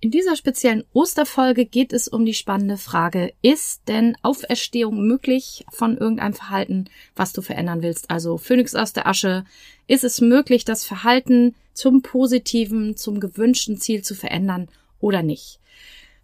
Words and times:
In 0.00 0.12
dieser 0.12 0.36
speziellen 0.36 0.84
Osterfolge 0.92 1.66
geht 1.66 1.92
es 1.92 2.06
um 2.06 2.24
die 2.24 2.34
spannende 2.34 2.76
Frage, 2.76 3.32
ist 3.42 3.88
denn 3.88 4.16
Auferstehung 4.22 5.04
möglich 5.04 5.66
von 5.72 5.98
irgendeinem 5.98 6.34
Verhalten, 6.34 6.84
was 7.16 7.32
du 7.32 7.42
verändern 7.42 7.82
willst? 7.82 8.08
Also 8.08 8.38
Phönix 8.38 8.76
aus 8.76 8.92
der 8.92 9.08
Asche. 9.08 9.44
Ist 9.88 10.04
es 10.04 10.20
möglich, 10.20 10.64
das 10.64 10.84
Verhalten 10.84 11.56
zum 11.72 12.02
positiven, 12.02 12.96
zum 12.96 13.18
gewünschten 13.18 13.78
Ziel 13.78 14.02
zu 14.02 14.14
verändern 14.14 14.68
oder 15.00 15.24
nicht? 15.24 15.58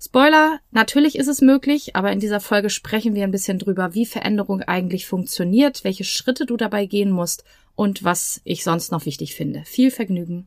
Spoiler, 0.00 0.60
natürlich 0.70 1.16
ist 1.16 1.28
es 1.28 1.40
möglich, 1.40 1.96
aber 1.96 2.12
in 2.12 2.20
dieser 2.20 2.40
Folge 2.40 2.70
sprechen 2.70 3.16
wir 3.16 3.24
ein 3.24 3.32
bisschen 3.32 3.58
drüber, 3.58 3.92
wie 3.94 4.06
Veränderung 4.06 4.62
eigentlich 4.62 5.06
funktioniert, 5.06 5.82
welche 5.82 6.04
Schritte 6.04 6.46
du 6.46 6.56
dabei 6.56 6.86
gehen 6.86 7.10
musst 7.10 7.42
und 7.74 8.04
was 8.04 8.40
ich 8.44 8.62
sonst 8.62 8.92
noch 8.92 9.04
wichtig 9.04 9.34
finde. 9.34 9.64
Viel 9.64 9.90
Vergnügen. 9.90 10.46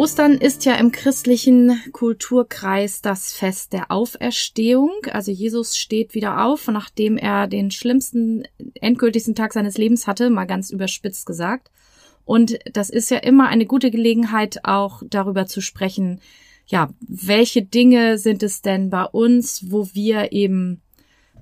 Ostern 0.00 0.32
ist 0.32 0.64
ja 0.64 0.76
im 0.76 0.92
christlichen 0.92 1.78
Kulturkreis 1.92 3.02
das 3.02 3.34
Fest 3.34 3.74
der 3.74 3.90
Auferstehung. 3.90 4.92
Also 5.12 5.30
Jesus 5.30 5.76
steht 5.76 6.14
wieder 6.14 6.42
auf, 6.46 6.68
nachdem 6.68 7.18
er 7.18 7.46
den 7.46 7.70
schlimmsten, 7.70 8.44
endgültigsten 8.80 9.34
Tag 9.34 9.52
seines 9.52 9.76
Lebens 9.76 10.06
hatte, 10.06 10.30
mal 10.30 10.46
ganz 10.46 10.70
überspitzt 10.70 11.26
gesagt. 11.26 11.70
Und 12.24 12.58
das 12.72 12.88
ist 12.88 13.10
ja 13.10 13.18
immer 13.18 13.48
eine 13.48 13.66
gute 13.66 13.90
Gelegenheit, 13.90 14.64
auch 14.64 15.02
darüber 15.04 15.44
zu 15.46 15.60
sprechen, 15.60 16.22
ja, 16.64 16.88
welche 17.06 17.60
Dinge 17.60 18.16
sind 18.16 18.42
es 18.42 18.62
denn 18.62 18.88
bei 18.88 19.04
uns, 19.04 19.70
wo 19.70 19.90
wir 19.92 20.32
eben 20.32 20.80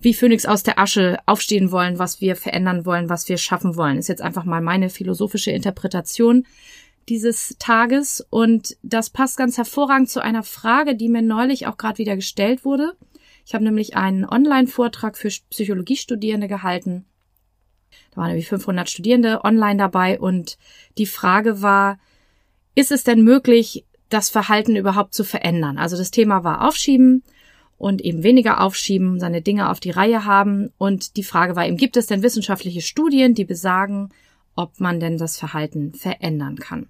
wie 0.01 0.15
Phönix 0.15 0.47
aus 0.47 0.65
der 0.65 0.81
Asche 0.81 1.19
aufstehen 1.27 1.71
wollen, 1.71 2.01
was 2.01 2.21
wir 2.21 2.35
verändern 2.35 2.85
wollen, 2.85 3.09
was 3.09 3.29
wir 3.29 3.39
schaffen 3.39 3.77
wollen. 3.77 3.99
Ist 3.99 4.09
jetzt 4.09 4.23
einfach 4.23 4.45
mal 4.45 4.61
meine 4.61 4.91
philosophische 4.91 5.53
Interpretation 5.53 6.45
dieses 7.09 7.57
Tages 7.59 8.27
und 8.31 8.77
das 8.83 9.11
passt 9.11 9.37
ganz 9.37 9.57
hervorragend 9.57 10.09
zu 10.09 10.21
einer 10.21 10.43
Frage, 10.43 10.95
die 10.95 11.09
mir 11.09 11.23
neulich 11.23 11.67
auch 11.67 11.77
gerade 11.77 11.99
wieder 11.99 12.17
gestellt 12.17 12.65
wurde. 12.65 12.95
Ich 13.47 13.55
habe 13.55 13.65
nämlich 13.65 13.97
einen 13.97 14.25
Online-Vortrag 14.25 15.17
für 15.17 15.29
Psychologiestudierende 15.29 16.49
gehalten. 16.49 17.07
Da 18.11 18.19
waren 18.19 18.29
nämlich 18.29 18.49
500 18.49 18.91
Studierende 18.91 19.45
online 19.45 19.79
dabei 19.79 20.21
und 20.21 20.59
die 20.99 21.07
Frage 21.07 21.63
war, 21.63 21.99
ist 22.75 22.93
es 22.93 23.05
denn 23.05 23.23
möglich, 23.23 23.85
das 24.09 24.31
Verhalten 24.31 24.77
überhaupt 24.77 25.15
zu 25.15 25.25
verändern? 25.25 25.79
Also 25.79 25.97
das 25.97 26.11
Thema 26.11 26.45
war 26.45 26.67
Aufschieben 26.67 27.23
und 27.79 28.03
eben 28.03 28.23
weniger 28.23 28.61
aufschieben, 28.61 29.21
seine 29.21 29.41
Dinge 29.41 29.71
auf 29.71 29.81
die 29.81 29.91
Reihe 29.91 30.25
haben. 30.25 30.73
Und 30.79 31.17
die 31.17 31.23
Frage 31.23 31.57
war 31.57 31.67
eben, 31.67 31.77
gibt 31.77 31.97
es 31.97 32.07
denn 32.07 32.23
wissenschaftliche 32.23 32.83
Studien, 32.83 33.35
die 33.35 33.45
besagen, 33.45 34.11
ob 34.57 34.81
man 34.81 35.01
denn 35.01 35.17
das 35.17 35.39
Verhalten 35.39 35.95
verändern 35.95 36.57
kann? 36.57 36.89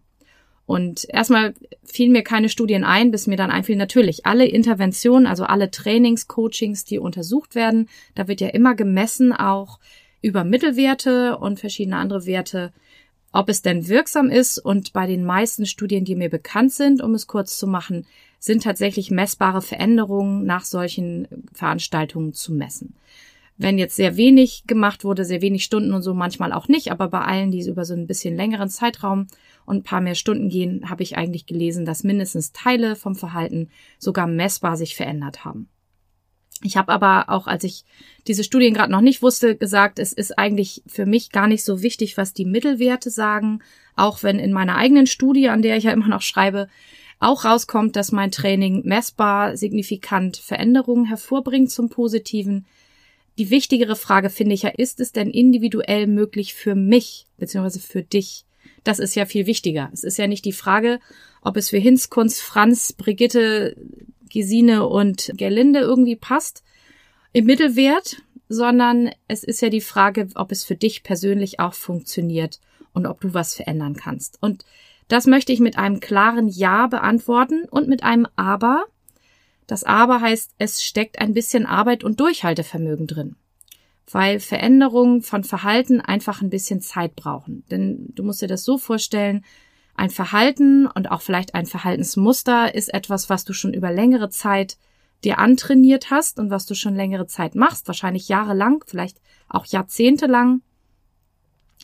Und 0.69 1.06
erstmal 1.08 1.55
fielen 1.83 2.12
mir 2.12 2.22
keine 2.22 2.50
Studien 2.50 2.84
ein, 2.84 3.11
bis 3.11 3.27
mir 3.27 3.38
dann 3.38 3.50
einfiel, 3.50 3.77
natürlich 3.77 4.27
alle 4.27 4.44
Interventionen, 4.44 5.27
also 5.27 5.44
alle 5.44 5.70
Trainings, 5.70 6.28
Coachings, 6.28 6.84
die 6.84 6.98
untersucht 6.98 7.55
werden, 7.55 7.88
da 8.14 8.28
wird 8.28 8.42
ja 8.42 8.48
immer 8.48 8.74
gemessen 8.74 9.33
auch 9.33 9.78
über 10.20 10.44
Mittelwerte 10.44 11.39
und 11.39 11.58
verschiedene 11.58 11.96
andere 11.96 12.27
Werte, 12.27 12.74
ob 13.33 13.48
es 13.48 13.62
denn 13.62 13.89
wirksam 13.89 14.28
ist. 14.28 14.58
Und 14.58 14.92
bei 14.92 15.07
den 15.07 15.24
meisten 15.24 15.64
Studien, 15.64 16.05
die 16.05 16.17
mir 16.17 16.28
bekannt 16.28 16.74
sind, 16.74 17.01
um 17.01 17.14
es 17.14 17.27
kurz 17.27 17.57
zu 17.57 17.67
machen, 17.67 18.05
sind 18.39 18.62
tatsächlich 18.62 19.11
messbare 19.11 19.62
Veränderungen 19.62 20.45
nach 20.45 20.67
solchen 20.67 21.46
Veranstaltungen 21.55 22.34
zu 22.34 22.52
messen 22.52 22.95
wenn 23.58 23.77
jetzt 23.77 23.96
sehr 23.96 24.17
wenig 24.17 24.64
gemacht 24.67 25.05
wurde, 25.05 25.24
sehr 25.24 25.42
wenig 25.42 25.64
Stunden 25.64 25.92
und 25.92 26.02
so, 26.02 26.14
manchmal 26.14 26.52
auch 26.52 26.69
nicht, 26.69 26.92
aber 26.92 27.08
bei 27.08 27.20
allen, 27.20 27.51
die 27.51 27.69
über 27.69 27.85
so 27.85 27.92
ein 27.92 28.07
bisschen 28.07 28.36
längeren 28.36 28.70
Zeitraum 28.70 29.27
und 29.67 29.79
ein 29.79 29.83
paar 29.83 30.01
mehr 30.01 30.14
Stunden 30.14 30.48
gehen, 30.48 30.89
habe 30.89 31.02
ich 31.02 31.17
eigentlich 31.17 31.45
gelesen, 31.45 31.85
dass 31.85 32.05
mindestens 32.05 32.52
Teile 32.52 32.95
vom 32.95 33.17
Verhalten 33.17 33.69
sogar 33.98 34.29
messbar 34.29 34.77
sich 34.77 34.95
verändert 34.95 35.45
haben. 35.45 35.69
Ich 36.63 36.77
habe 36.77 36.92
aber 36.92 37.29
auch, 37.29 37.46
als 37.46 37.64
ich 37.64 37.85
diese 38.27 38.42
Studien 38.42 38.74
gerade 38.74 38.91
noch 38.91 39.01
nicht 39.01 39.23
wusste, 39.23 39.57
gesagt, 39.57 39.98
es 39.98 40.13
ist 40.13 40.39
eigentlich 40.39 40.83
für 40.86 41.07
mich 41.07 41.30
gar 41.30 41.46
nicht 41.46 41.64
so 41.64 41.83
wichtig, 41.83 42.17
was 42.17 42.33
die 42.33 42.45
Mittelwerte 42.45 43.11
sagen, 43.11 43.61
auch 43.95 44.23
wenn 44.23 44.39
in 44.39 44.52
meiner 44.52 44.77
eigenen 44.77 45.07
Studie, 45.07 45.48
an 45.48 45.63
der 45.63 45.77
ich 45.77 45.85
ja 45.85 45.92
immer 45.92 46.08
noch 46.08 46.23
schreibe, 46.23 46.69
auch 47.20 47.45
rauskommt, 47.45 47.96
dass 47.96 48.13
mein 48.13 48.30
Training 48.30 48.83
messbar 48.85 49.57
signifikant 49.57 50.36
Veränderungen 50.36 51.05
hervorbringt 51.05 51.70
zum 51.70 51.89
Positiven, 51.89 52.67
die 53.39 53.51
wichtigere 53.51 53.97
Frage 53.97 54.31
finde 54.31 54.55
ich 54.55 54.63
ja, 54.63 54.71
ist 54.71 55.01
es 55.01 55.13
denn 55.13 55.31
individuell 55.31 56.07
möglich 56.07 56.55
für 56.55 56.75
mich 56.75 57.27
beziehungsweise 57.37 57.81
für 57.81 58.03
dich? 58.03 58.45
Das 58.85 58.99
ist 58.99 59.15
ja 59.15 59.27
viel 59.27 59.47
wichtiger. 59.47 59.91
Es 59.93 60.05
ist 60.05 60.19
ja 60.19 60.27
nicht 60.27 60.45
die 60.45 60.53
Frage, 60.53 60.99
ob 61.43 61.57
es 61.57 61.71
für 61.71 61.79
Hinz, 61.79 62.11
Kunz, 62.11 62.41
Franz, 62.41 62.93
Brigitte, 62.93 63.77
Gesine 64.29 64.87
und 64.87 65.33
Gerlinde 65.37 65.81
irgendwie 65.81 66.17
passt 66.17 66.65
im 67.33 67.47
Mittelwert, 67.47 68.23
sondern 68.49 69.11
es 69.29 69.45
ist 69.45 69.61
ja 69.61 69.69
die 69.69 69.81
Frage, 69.81 70.29
ob 70.35 70.51
es 70.51 70.65
für 70.65 70.75
dich 70.75 71.03
persönlich 71.03 71.61
auch 71.61 71.75
funktioniert 71.75 72.61
und 72.93 73.07
ob 73.07 73.20
du 73.20 73.35
was 73.35 73.55
verändern 73.55 73.95
kannst. 73.95 74.43
Und 74.43 74.65
das 75.09 75.27
möchte 75.27 75.53
ich 75.53 75.61
mit 75.61 75.79
einem 75.79 76.01
klaren 76.01 76.49
Ja 76.49 76.87
beantworten 76.87 77.65
und 77.70 77.89
mit 77.89 78.03
einem 78.03 78.27
Aber, 78.37 78.87
das 79.68 79.84
Aber 79.84 80.20
heißt, 80.20 80.55
es 80.58 80.83
steckt 80.83 81.20
ein 81.20 81.34
bisschen 81.34 81.67
Arbeit 81.67 82.02
und 82.02 82.18
Durchhaltevermögen 82.18 83.06
drin, 83.06 83.36
weil 84.11 84.40
Veränderungen 84.40 85.23
von 85.23 85.45
Verhalten 85.45 86.01
einfach 86.01 86.42
ein 86.42 86.51
bisschen 86.51 86.80
Zeit 86.80 87.14
brauchen. 87.14 87.64
Denn 87.70 88.08
du 88.14 88.24
musst 88.24 88.42
dir 88.42 88.48
das 88.48 88.64
so 88.64 88.78
vorstellen, 88.78 89.45
ein 89.95 90.11
Verhalten 90.11 90.86
und 90.86 91.11
auch 91.11 91.20
vielleicht 91.20 91.55
ein 91.55 91.67
Verhaltensmuster 91.67 92.74
ist 92.74 92.95
etwas, 92.95 93.28
was 93.28 93.45
du 93.45 93.52
schon 93.52 93.74
über 93.74 93.92
längere 93.92 94.30
Zeit 94.30 94.78
dir 95.23 95.39
antrainiert 95.39 96.11
hast 96.11 96.39
und 96.39 96.51
was 96.51 96.64
du 96.64 96.74
schon 96.74 96.95
längere 96.95 97.27
Zeit 97.27 97.55
machst, 97.55 97.89
wahrscheinlich 97.89 98.28
jahrelang, 98.28 98.83
vielleicht 98.86 99.20
auch 99.48 99.67
jahrzehntelang. 99.67 100.62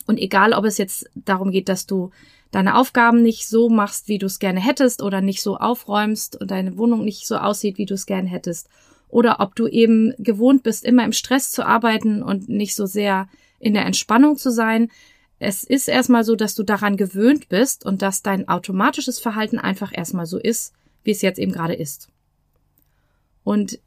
Und 0.07 0.17
egal, 0.17 0.53
ob 0.53 0.65
es 0.65 0.77
jetzt 0.77 1.09
darum 1.13 1.51
geht, 1.51 1.69
dass 1.69 1.85
du 1.85 2.09
deine 2.55 2.77
Aufgaben 2.77 3.21
nicht 3.21 3.49
so 3.49 3.67
machst, 3.67 4.07
wie 4.07 4.17
du 4.17 4.27
es 4.27 4.39
gerne 4.39 4.61
hättest 4.61 5.03
oder 5.03 5.19
nicht 5.19 5.41
so 5.41 5.57
aufräumst 5.57 6.39
und 6.39 6.51
deine 6.51 6.77
Wohnung 6.77 7.03
nicht 7.03 7.27
so 7.27 7.35
aussieht, 7.35 7.77
wie 7.77 7.85
du 7.85 7.95
es 7.95 8.05
gerne 8.05 8.29
hättest. 8.29 8.69
Oder 9.09 9.41
ob 9.41 9.55
du 9.55 9.67
eben 9.67 10.13
gewohnt 10.19 10.63
bist, 10.63 10.85
immer 10.85 11.03
im 11.03 11.11
Stress 11.11 11.51
zu 11.51 11.65
arbeiten 11.65 12.23
und 12.23 12.47
nicht 12.47 12.73
so 12.73 12.85
sehr 12.85 13.27
in 13.59 13.73
der 13.73 13.85
Entspannung 13.85 14.37
zu 14.37 14.51
sein. 14.51 14.89
Es 15.37 15.65
ist 15.65 15.89
erstmal 15.89 16.23
so, 16.23 16.37
dass 16.37 16.55
du 16.55 16.63
daran 16.63 16.95
gewöhnt 16.95 17.49
bist 17.49 17.85
und 17.85 18.01
dass 18.01 18.23
dein 18.23 18.47
automatisches 18.47 19.19
Verhalten 19.19 19.59
einfach 19.59 19.91
erstmal 19.93 20.25
so 20.25 20.39
ist, 20.39 20.73
wie 21.03 21.11
es 21.11 21.21
jetzt 21.21 21.39
eben 21.39 21.51
gerade 21.51 21.73
ist. 21.73 22.07
Und 23.43 23.79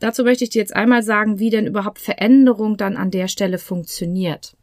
dazu 0.00 0.24
möchte 0.24 0.42
ich 0.42 0.50
dir 0.50 0.58
jetzt 0.58 0.74
einmal 0.74 1.04
sagen, 1.04 1.38
wie 1.38 1.50
denn 1.50 1.68
überhaupt 1.68 2.00
Veränderung 2.00 2.76
dann 2.76 2.96
an 2.96 3.12
der 3.12 3.28
Stelle 3.28 3.58
funktioniert 3.58 4.55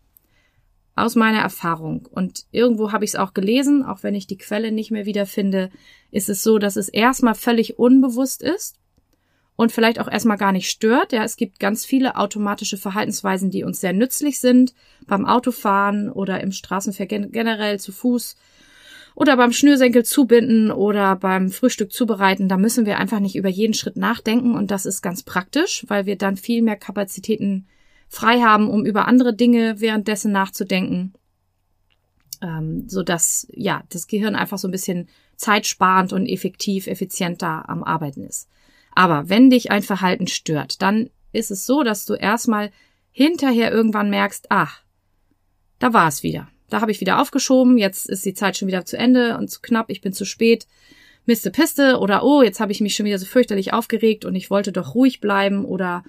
aus 0.95 1.15
meiner 1.15 1.39
Erfahrung. 1.39 2.07
Und 2.11 2.45
irgendwo 2.51 2.91
habe 2.91 3.05
ich 3.05 3.11
es 3.11 3.15
auch 3.15 3.33
gelesen, 3.33 3.83
auch 3.83 4.03
wenn 4.03 4.15
ich 4.15 4.27
die 4.27 4.37
Quelle 4.37 4.71
nicht 4.71 4.91
mehr 4.91 5.05
wiederfinde, 5.05 5.69
ist 6.11 6.29
es 6.29 6.43
so, 6.43 6.59
dass 6.59 6.75
es 6.75 6.89
erstmal 6.89 7.35
völlig 7.35 7.79
unbewusst 7.79 8.43
ist 8.43 8.77
und 9.55 9.71
vielleicht 9.71 9.99
auch 9.99 10.11
erstmal 10.11 10.37
gar 10.37 10.51
nicht 10.51 10.69
stört. 10.69 11.11
Ja, 11.11 11.23
es 11.23 11.35
gibt 11.35 11.59
ganz 11.59 11.85
viele 11.85 12.15
automatische 12.15 12.77
Verhaltensweisen, 12.77 13.49
die 13.49 13.63
uns 13.63 13.79
sehr 13.79 13.93
nützlich 13.93 14.39
sind, 14.39 14.73
beim 15.07 15.25
Autofahren 15.25 16.11
oder 16.11 16.41
im 16.41 16.51
Straßenverkehr 16.51 17.27
generell 17.27 17.79
zu 17.79 17.91
Fuß 17.91 18.35
oder 19.15 19.37
beim 19.37 19.51
Schnürsenkel 19.51 20.03
zubinden 20.03 20.71
oder 20.71 21.15
beim 21.15 21.49
Frühstück 21.49 21.91
zubereiten. 21.91 22.49
Da 22.49 22.57
müssen 22.57 22.85
wir 22.85 22.97
einfach 22.97 23.19
nicht 23.19 23.35
über 23.35 23.49
jeden 23.49 23.73
Schritt 23.73 23.97
nachdenken 23.97 24.55
und 24.55 24.71
das 24.71 24.85
ist 24.85 25.01
ganz 25.01 25.23
praktisch, 25.23 25.85
weil 25.87 26.05
wir 26.05 26.17
dann 26.17 26.37
viel 26.37 26.61
mehr 26.61 26.77
Kapazitäten 26.77 27.67
frei 28.13 28.41
haben, 28.41 28.69
um 28.69 28.85
über 28.85 29.07
andere 29.07 29.33
Dinge 29.33 29.79
währenddessen 29.79 30.31
nachzudenken, 30.31 31.13
ähm, 32.43 32.87
so 32.87 33.01
dass 33.01 33.47
ja 33.51 33.83
das 33.89 34.07
Gehirn 34.07 34.35
einfach 34.35 34.59
so 34.59 34.67
ein 34.67 34.71
bisschen 34.71 35.07
zeitsparend 35.35 36.13
und 36.13 36.27
effektiv, 36.27 36.85
effizienter 36.85 37.67
am 37.67 37.83
Arbeiten 37.83 38.23
ist. 38.23 38.47
Aber 38.93 39.29
wenn 39.29 39.49
dich 39.49 39.71
ein 39.71 39.81
Verhalten 39.81 40.27
stört, 40.27 40.81
dann 40.83 41.09
ist 41.31 41.49
es 41.49 41.65
so, 41.65 41.81
dass 41.81 42.05
du 42.05 42.13
erstmal 42.13 42.69
hinterher 43.11 43.71
irgendwann 43.71 44.11
merkst, 44.11 44.45
ach, 44.49 44.81
da 45.79 45.93
war 45.93 46.07
es 46.07 46.21
wieder. 46.21 46.47
Da 46.69 46.81
habe 46.81 46.91
ich 46.91 47.01
wieder 47.01 47.19
aufgeschoben, 47.19 47.79
jetzt 47.79 48.07
ist 48.07 48.25
die 48.25 48.35
Zeit 48.35 48.57
schon 48.57 48.67
wieder 48.67 48.85
zu 48.85 48.95
Ende 48.95 49.37
und 49.39 49.49
zu 49.49 49.59
knapp, 49.61 49.89
ich 49.89 50.01
bin 50.01 50.13
zu 50.13 50.25
spät. 50.25 50.67
Miste 51.25 51.49
Piste 51.49 51.97
oder 51.97 52.23
oh, 52.23 52.43
jetzt 52.43 52.59
habe 52.59 52.71
ich 52.71 52.81
mich 52.81 52.95
schon 52.95 53.07
wieder 53.07 53.17
so 53.17 53.25
fürchterlich 53.25 53.73
aufgeregt 53.73 54.23
und 54.23 54.35
ich 54.35 54.51
wollte 54.51 54.71
doch 54.71 54.93
ruhig 54.93 55.19
bleiben 55.19 55.65
oder 55.65 56.03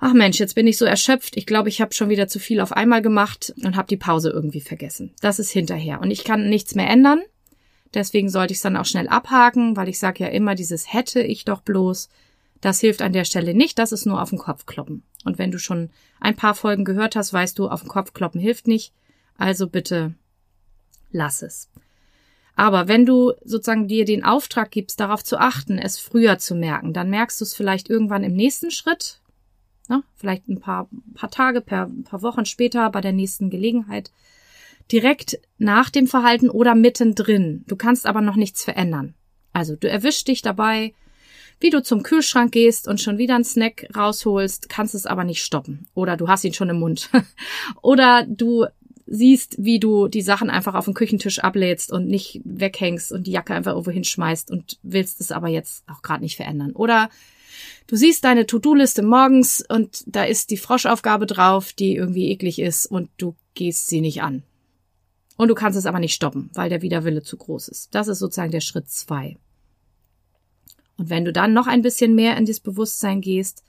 ach 0.00 0.12
Mensch, 0.12 0.38
jetzt 0.38 0.54
bin 0.54 0.66
ich 0.66 0.78
so 0.78 0.84
erschöpft, 0.84 1.36
ich 1.36 1.46
glaube, 1.46 1.68
ich 1.68 1.80
habe 1.80 1.94
schon 1.94 2.08
wieder 2.08 2.28
zu 2.28 2.38
viel 2.38 2.60
auf 2.60 2.72
einmal 2.72 3.02
gemacht 3.02 3.54
und 3.64 3.76
habe 3.76 3.88
die 3.88 3.96
Pause 3.96 4.30
irgendwie 4.30 4.60
vergessen. 4.60 5.12
Das 5.20 5.38
ist 5.38 5.50
hinterher 5.50 6.00
und 6.00 6.10
ich 6.10 6.24
kann 6.24 6.48
nichts 6.48 6.74
mehr 6.74 6.88
ändern. 6.88 7.20
Deswegen 7.94 8.28
sollte 8.28 8.52
ich 8.52 8.58
es 8.58 8.62
dann 8.62 8.76
auch 8.76 8.84
schnell 8.84 9.08
abhaken, 9.08 9.76
weil 9.76 9.88
ich 9.88 9.98
sage 9.98 10.24
ja 10.24 10.30
immer, 10.30 10.54
dieses 10.54 10.92
hätte 10.92 11.20
ich 11.20 11.44
doch 11.44 11.62
bloß, 11.62 12.08
das 12.60 12.80
hilft 12.80 13.02
an 13.02 13.12
der 13.12 13.24
Stelle 13.24 13.54
nicht, 13.54 13.78
das 13.78 13.92
ist 13.92 14.04
nur 14.04 14.20
auf 14.20 14.30
den 14.30 14.38
Kopf 14.38 14.66
kloppen. 14.66 15.02
Und 15.24 15.38
wenn 15.38 15.50
du 15.50 15.58
schon 15.58 15.90
ein 16.20 16.36
paar 16.36 16.54
Folgen 16.54 16.84
gehört 16.84 17.16
hast, 17.16 17.32
weißt 17.32 17.58
du, 17.58 17.68
auf 17.68 17.80
den 17.80 17.88
Kopf 17.88 18.12
kloppen 18.12 18.40
hilft 18.40 18.66
nicht. 18.66 18.92
Also 19.36 19.68
bitte 19.68 20.14
lass 21.10 21.42
es. 21.42 21.70
Aber 22.56 22.88
wenn 22.88 23.06
du 23.06 23.32
sozusagen 23.44 23.86
dir 23.86 24.04
den 24.04 24.24
Auftrag 24.24 24.72
gibst, 24.72 24.98
darauf 24.98 25.22
zu 25.22 25.38
achten, 25.38 25.78
es 25.78 25.98
früher 25.98 26.38
zu 26.38 26.56
merken, 26.56 26.92
dann 26.92 27.08
merkst 27.08 27.40
du 27.40 27.44
es 27.44 27.54
vielleicht 27.54 27.88
irgendwann 27.88 28.24
im 28.24 28.34
nächsten 28.34 28.72
Schritt, 28.72 29.20
ne? 29.88 30.02
vielleicht 30.16 30.48
ein 30.48 30.60
paar, 30.60 30.88
paar 31.14 31.30
Tage, 31.30 31.60
per, 31.60 31.86
ein 31.86 32.04
paar 32.04 32.22
Wochen 32.22 32.44
später 32.44 32.90
bei 32.90 33.00
der 33.00 33.12
nächsten 33.12 33.50
Gelegenheit, 33.50 34.10
direkt 34.90 35.38
nach 35.58 35.90
dem 35.90 36.06
Verhalten 36.06 36.50
oder 36.50 36.74
mittendrin. 36.74 37.64
Du 37.66 37.76
kannst 37.76 38.06
aber 38.06 38.20
noch 38.20 38.36
nichts 38.36 38.64
verändern. 38.64 39.14
Also 39.52 39.76
du 39.76 39.88
erwischst 39.88 40.28
dich 40.28 40.42
dabei, 40.42 40.94
wie 41.60 41.70
du 41.70 41.82
zum 41.82 42.02
Kühlschrank 42.02 42.52
gehst 42.52 42.86
und 42.86 43.00
schon 43.00 43.18
wieder 43.18 43.34
einen 43.34 43.44
Snack 43.44 43.88
rausholst, 43.96 44.68
kannst 44.68 44.94
es 44.94 45.06
aber 45.06 45.24
nicht 45.24 45.42
stoppen. 45.42 45.88
Oder 45.94 46.16
du 46.16 46.28
hast 46.28 46.44
ihn 46.44 46.54
schon 46.54 46.70
im 46.70 46.78
Mund. 46.78 47.10
oder 47.82 48.24
du 48.28 48.66
siehst, 49.06 49.56
wie 49.58 49.80
du 49.80 50.08
die 50.08 50.22
Sachen 50.22 50.50
einfach 50.50 50.74
auf 50.74 50.84
den 50.84 50.94
Küchentisch 50.94 51.40
ablädst 51.40 51.90
und 51.90 52.06
nicht 52.06 52.40
weghängst 52.44 53.10
und 53.10 53.26
die 53.26 53.32
Jacke 53.32 53.54
einfach 53.54 53.72
irgendwo 53.72 53.90
hinschmeißt 53.90 54.50
und 54.50 54.78
willst 54.82 55.20
es 55.20 55.32
aber 55.32 55.48
jetzt 55.48 55.84
auch 55.88 56.02
gerade 56.02 56.22
nicht 56.22 56.36
verändern. 56.36 56.72
Oder 56.72 57.08
du 57.86 57.96
siehst 57.96 58.24
deine 58.24 58.46
To-Do-Liste 58.46 59.02
morgens 59.02 59.64
und 59.68 60.04
da 60.06 60.24
ist 60.24 60.50
die 60.50 60.56
Froschaufgabe 60.56 61.26
drauf, 61.26 61.72
die 61.72 61.96
irgendwie 61.96 62.30
eklig 62.30 62.58
ist 62.58 62.86
und 62.86 63.10
du 63.16 63.34
gehst 63.54 63.88
sie 63.88 64.00
nicht 64.00 64.22
an. 64.22 64.42
Und 65.36 65.48
du 65.48 65.54
kannst 65.54 65.78
es 65.78 65.86
aber 65.86 66.00
nicht 66.00 66.14
stoppen, 66.14 66.50
weil 66.54 66.68
der 66.68 66.82
Widerwille 66.82 67.22
zu 67.22 67.36
groß 67.36 67.68
ist. 67.68 67.94
Das 67.94 68.08
ist 68.08 68.18
sozusagen 68.18 68.50
der 68.50 68.60
Schritt 68.60 68.88
zwei. 68.90 69.36
Und 70.96 71.10
wenn 71.10 71.24
du 71.24 71.32
dann 71.32 71.52
noch 71.52 71.68
ein 71.68 71.82
bisschen 71.82 72.14
mehr 72.14 72.36
in 72.36 72.44
das 72.44 72.58
Bewusstsein 72.58 73.20
gehst, 73.20 73.62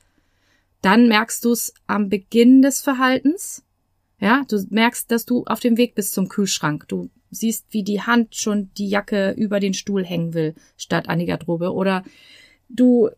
dann 0.82 1.08
merkst 1.08 1.46
du 1.46 1.52
es 1.52 1.74
am 1.88 2.10
Beginn 2.10 2.62
des 2.62 2.82
Verhaltens, 2.82 3.64
ja, 4.20 4.44
du 4.50 4.62
merkst, 4.70 5.10
dass 5.12 5.26
du 5.26 5.46
auf 5.46 5.60
dem 5.60 5.78
Weg 5.78 5.96
bist 5.96 6.14
zum 6.14 6.28
Kühlschrank. 6.28 6.88
Du 6.88 7.10
siehst, 7.32 7.68
wie 7.72 7.84
die 7.84 8.02
Hand 8.02 8.36
schon 8.36 8.70
die 8.78 8.90
Jacke 8.90 9.32
über 9.32 9.60
den 9.60 9.74
Stuhl 9.74 10.04
hängen 10.04 10.34
will, 10.34 10.56
statt 10.76 11.08
an 11.08 11.20
die 11.20 11.26
Garderobe. 11.26 11.74
Oder 11.74 12.04
du 12.70 13.10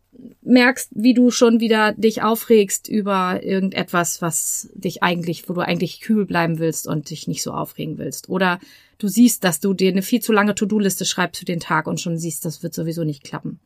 merkst, 0.41 0.89
wie 0.93 1.13
du 1.13 1.31
schon 1.31 1.59
wieder 1.59 1.93
dich 1.93 2.21
aufregst 2.21 2.87
über 2.87 3.43
irgendetwas, 3.43 4.21
was 4.21 4.69
dich 4.73 5.03
eigentlich, 5.03 5.47
wo 5.49 5.53
du 5.53 5.61
eigentlich 5.61 6.01
kühl 6.01 6.25
bleiben 6.25 6.59
willst 6.59 6.87
und 6.87 7.09
dich 7.09 7.27
nicht 7.27 7.43
so 7.43 7.51
aufregen 7.51 7.97
willst. 7.97 8.29
Oder 8.29 8.59
du 8.97 9.07
siehst, 9.07 9.43
dass 9.43 9.59
du 9.59 9.73
dir 9.73 9.91
eine 9.91 10.01
viel 10.01 10.21
zu 10.21 10.31
lange 10.31 10.55
To-Do-Liste 10.55 11.05
schreibst 11.05 11.39
für 11.39 11.45
den 11.45 11.59
Tag 11.59 11.87
und 11.87 11.99
schon 11.99 12.17
siehst, 12.17 12.45
das 12.45 12.63
wird 12.63 12.73
sowieso 12.73 13.03
nicht 13.03 13.23
klappen. 13.23 13.59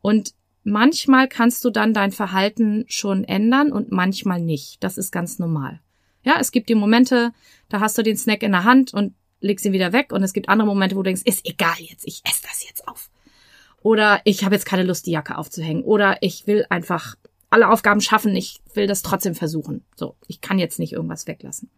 Und 0.00 0.34
manchmal 0.62 1.28
kannst 1.28 1.64
du 1.64 1.70
dann 1.70 1.94
dein 1.94 2.12
Verhalten 2.12 2.84
schon 2.88 3.24
ändern 3.24 3.72
und 3.72 3.92
manchmal 3.92 4.40
nicht. 4.40 4.82
Das 4.82 4.98
ist 4.98 5.12
ganz 5.12 5.38
normal. 5.38 5.80
Ja, 6.22 6.36
es 6.40 6.52
gibt 6.52 6.70
die 6.70 6.74
Momente, 6.74 7.32
da 7.68 7.80
hast 7.80 7.98
du 7.98 8.02
den 8.02 8.16
Snack 8.16 8.42
in 8.42 8.52
der 8.52 8.64
Hand 8.64 8.94
und 8.94 9.14
legst 9.40 9.66
ihn 9.66 9.72
wieder 9.72 9.92
weg 9.92 10.12
und 10.12 10.22
es 10.22 10.32
gibt 10.32 10.48
andere 10.48 10.66
Momente, 10.66 10.96
wo 10.96 11.00
du 11.00 11.08
denkst, 11.08 11.22
ist 11.26 11.46
egal 11.46 11.76
jetzt, 11.78 12.06
ich 12.06 12.22
esse 12.24 12.42
das 12.42 12.64
jetzt 12.66 12.88
auf. 12.88 13.10
Oder 13.84 14.22
ich 14.24 14.44
habe 14.44 14.54
jetzt 14.54 14.64
keine 14.64 14.82
Lust, 14.82 15.04
die 15.04 15.10
Jacke 15.10 15.36
aufzuhängen. 15.36 15.84
Oder 15.84 16.16
ich 16.22 16.46
will 16.46 16.64
einfach 16.70 17.16
alle 17.50 17.68
Aufgaben 17.68 18.00
schaffen, 18.00 18.34
ich 18.34 18.62
will 18.72 18.86
das 18.86 19.02
trotzdem 19.02 19.34
versuchen. 19.34 19.84
So, 19.94 20.16
ich 20.26 20.40
kann 20.40 20.58
jetzt 20.58 20.78
nicht 20.78 20.94
irgendwas 20.94 21.26
weglassen. 21.26 21.68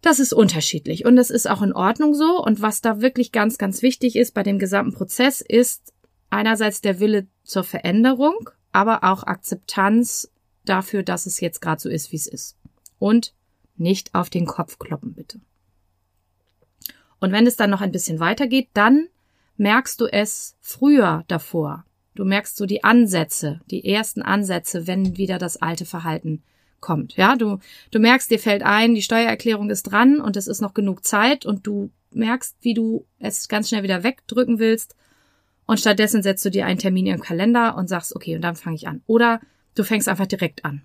Das 0.00 0.20
ist 0.20 0.32
unterschiedlich 0.32 1.04
und 1.04 1.16
das 1.16 1.30
ist 1.30 1.50
auch 1.50 1.60
in 1.62 1.72
Ordnung 1.72 2.14
so. 2.14 2.40
Und 2.40 2.62
was 2.62 2.82
da 2.82 3.00
wirklich 3.00 3.32
ganz, 3.32 3.58
ganz 3.58 3.82
wichtig 3.82 4.14
ist 4.14 4.32
bei 4.32 4.44
dem 4.44 4.60
gesamten 4.60 4.94
Prozess, 4.94 5.40
ist 5.40 5.92
einerseits 6.30 6.82
der 6.82 7.00
Wille 7.00 7.26
zur 7.42 7.64
Veränderung, 7.64 8.48
aber 8.70 9.02
auch 9.02 9.24
Akzeptanz 9.24 10.30
dafür, 10.64 11.02
dass 11.02 11.26
es 11.26 11.40
jetzt 11.40 11.60
gerade 11.60 11.80
so 11.80 11.88
ist, 11.88 12.12
wie 12.12 12.16
es 12.16 12.28
ist 12.28 12.56
und 13.00 13.34
nicht 13.76 14.14
auf 14.14 14.30
den 14.30 14.46
Kopf 14.46 14.78
kloppen, 14.78 15.14
bitte. 15.14 15.40
Und 17.18 17.32
wenn 17.32 17.46
es 17.48 17.56
dann 17.56 17.70
noch 17.70 17.80
ein 17.80 17.92
bisschen 17.92 18.20
weitergeht, 18.20 18.68
dann 18.72 19.08
merkst 19.56 20.00
du 20.00 20.06
es 20.06 20.56
früher 20.60 21.24
davor. 21.28 21.84
Du 22.14 22.24
merkst 22.24 22.56
so 22.56 22.66
die 22.66 22.84
Ansätze, 22.84 23.60
die 23.70 23.84
ersten 23.84 24.22
Ansätze, 24.22 24.86
wenn 24.86 25.16
wieder 25.16 25.38
das 25.38 25.60
alte 25.60 25.84
Verhalten 25.84 26.42
kommt. 26.80 27.16
Ja, 27.16 27.36
du, 27.36 27.58
du 27.90 27.98
merkst, 27.98 28.30
dir 28.30 28.38
fällt 28.38 28.62
ein, 28.62 28.94
die 28.94 29.02
Steuererklärung 29.02 29.70
ist 29.70 29.84
dran 29.84 30.20
und 30.20 30.36
es 30.36 30.46
ist 30.46 30.60
noch 30.60 30.74
genug 30.74 31.04
Zeit 31.04 31.44
und 31.44 31.66
du 31.66 31.90
merkst, 32.12 32.56
wie 32.60 32.74
du 32.74 33.04
es 33.18 33.48
ganz 33.48 33.68
schnell 33.68 33.82
wieder 33.82 34.02
wegdrücken 34.02 34.58
willst 34.58 34.96
und 35.66 35.80
stattdessen 35.80 36.22
setzt 36.22 36.44
du 36.44 36.50
dir 36.50 36.64
einen 36.64 36.78
Termin 36.78 37.06
im 37.06 37.20
Kalender 37.20 37.76
und 37.76 37.88
sagst, 37.88 38.14
okay, 38.14 38.36
und 38.36 38.42
dann 38.42 38.56
fange 38.56 38.76
ich 38.76 38.88
an. 38.88 39.02
Oder 39.06 39.40
du 39.74 39.82
fängst 39.82 40.08
einfach 40.08 40.26
direkt 40.26 40.64
an. 40.64 40.82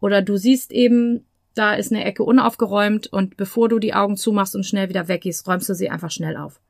Oder 0.00 0.20
du 0.20 0.36
siehst 0.36 0.72
eben, 0.72 1.24
da 1.54 1.74
ist 1.74 1.92
eine 1.92 2.04
Ecke 2.04 2.24
unaufgeräumt 2.24 3.06
und 3.06 3.36
bevor 3.36 3.68
du 3.68 3.78
die 3.78 3.94
Augen 3.94 4.16
zumachst 4.16 4.56
und 4.56 4.66
schnell 4.66 4.88
wieder 4.88 5.08
weggehst, 5.08 5.46
räumst 5.46 5.68
du 5.68 5.74
sie 5.74 5.90
einfach 5.90 6.10
schnell 6.10 6.36
auf. 6.36 6.60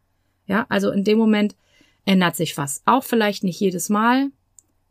Ja, 0.51 0.67
also 0.69 0.91
in 0.91 1.05
dem 1.05 1.17
Moment 1.17 1.55
ändert 2.05 2.35
sich 2.35 2.57
was. 2.57 2.83
Auch 2.85 3.05
vielleicht 3.05 3.45
nicht 3.45 3.61
jedes 3.61 3.89
Mal. 3.89 4.31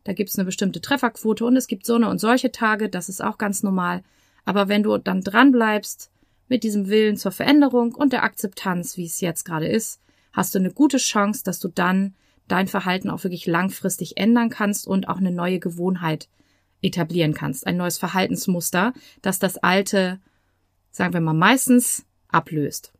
Da 0.04 0.14
gibt's 0.14 0.38
eine 0.38 0.46
bestimmte 0.46 0.80
Trefferquote 0.80 1.44
und 1.44 1.54
es 1.54 1.66
gibt 1.66 1.84
so 1.84 1.96
eine 1.96 2.08
und 2.08 2.18
solche 2.18 2.50
Tage, 2.50 2.88
das 2.88 3.10
ist 3.10 3.22
auch 3.22 3.36
ganz 3.36 3.62
normal. 3.62 4.02
Aber 4.46 4.68
wenn 4.68 4.82
du 4.82 4.96
dann 4.96 5.20
dran 5.20 5.52
bleibst 5.52 6.10
mit 6.48 6.64
diesem 6.64 6.88
Willen 6.88 7.18
zur 7.18 7.30
Veränderung 7.30 7.94
und 7.94 8.14
der 8.14 8.22
Akzeptanz, 8.22 8.96
wie 8.96 9.04
es 9.04 9.20
jetzt 9.20 9.44
gerade 9.44 9.68
ist, 9.68 10.00
hast 10.32 10.54
du 10.54 10.58
eine 10.58 10.70
gute 10.72 10.96
Chance, 10.96 11.44
dass 11.44 11.60
du 11.60 11.68
dann 11.68 12.14
dein 12.48 12.66
Verhalten 12.66 13.10
auch 13.10 13.22
wirklich 13.22 13.44
langfristig 13.44 14.16
ändern 14.16 14.48
kannst 14.48 14.86
und 14.86 15.08
auch 15.08 15.18
eine 15.18 15.30
neue 15.30 15.58
Gewohnheit 15.58 16.30
etablieren 16.80 17.34
kannst, 17.34 17.66
ein 17.66 17.76
neues 17.76 17.98
Verhaltensmuster, 17.98 18.94
das 19.20 19.38
das 19.38 19.58
alte, 19.58 20.20
sagen 20.90 21.12
wir 21.12 21.20
mal, 21.20 21.34
meistens 21.34 22.06
ablöst. 22.28 22.94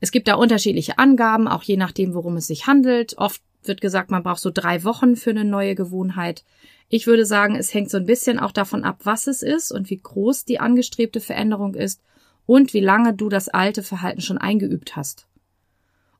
Es 0.00 0.12
gibt 0.12 0.28
da 0.28 0.34
unterschiedliche 0.34 0.98
Angaben, 0.98 1.46
auch 1.46 1.62
je 1.62 1.76
nachdem, 1.76 2.14
worum 2.14 2.36
es 2.36 2.46
sich 2.46 2.66
handelt. 2.66 3.18
Oft 3.18 3.42
wird 3.62 3.80
gesagt, 3.80 4.10
man 4.10 4.22
braucht 4.22 4.40
so 4.40 4.50
drei 4.52 4.82
Wochen 4.84 5.16
für 5.16 5.30
eine 5.30 5.44
neue 5.44 5.74
Gewohnheit. 5.74 6.44
Ich 6.88 7.06
würde 7.06 7.26
sagen, 7.26 7.54
es 7.54 7.72
hängt 7.72 7.90
so 7.90 7.98
ein 7.98 8.06
bisschen 8.06 8.38
auch 8.40 8.52
davon 8.52 8.84
ab, 8.84 9.00
was 9.04 9.26
es 9.26 9.42
ist 9.42 9.70
und 9.70 9.90
wie 9.90 9.98
groß 9.98 10.44
die 10.44 10.58
angestrebte 10.58 11.20
Veränderung 11.20 11.74
ist 11.74 12.00
und 12.46 12.74
wie 12.74 12.80
lange 12.80 13.14
du 13.14 13.28
das 13.28 13.48
alte 13.48 13.82
Verhalten 13.82 14.22
schon 14.22 14.38
eingeübt 14.38 14.96
hast. 14.96 15.28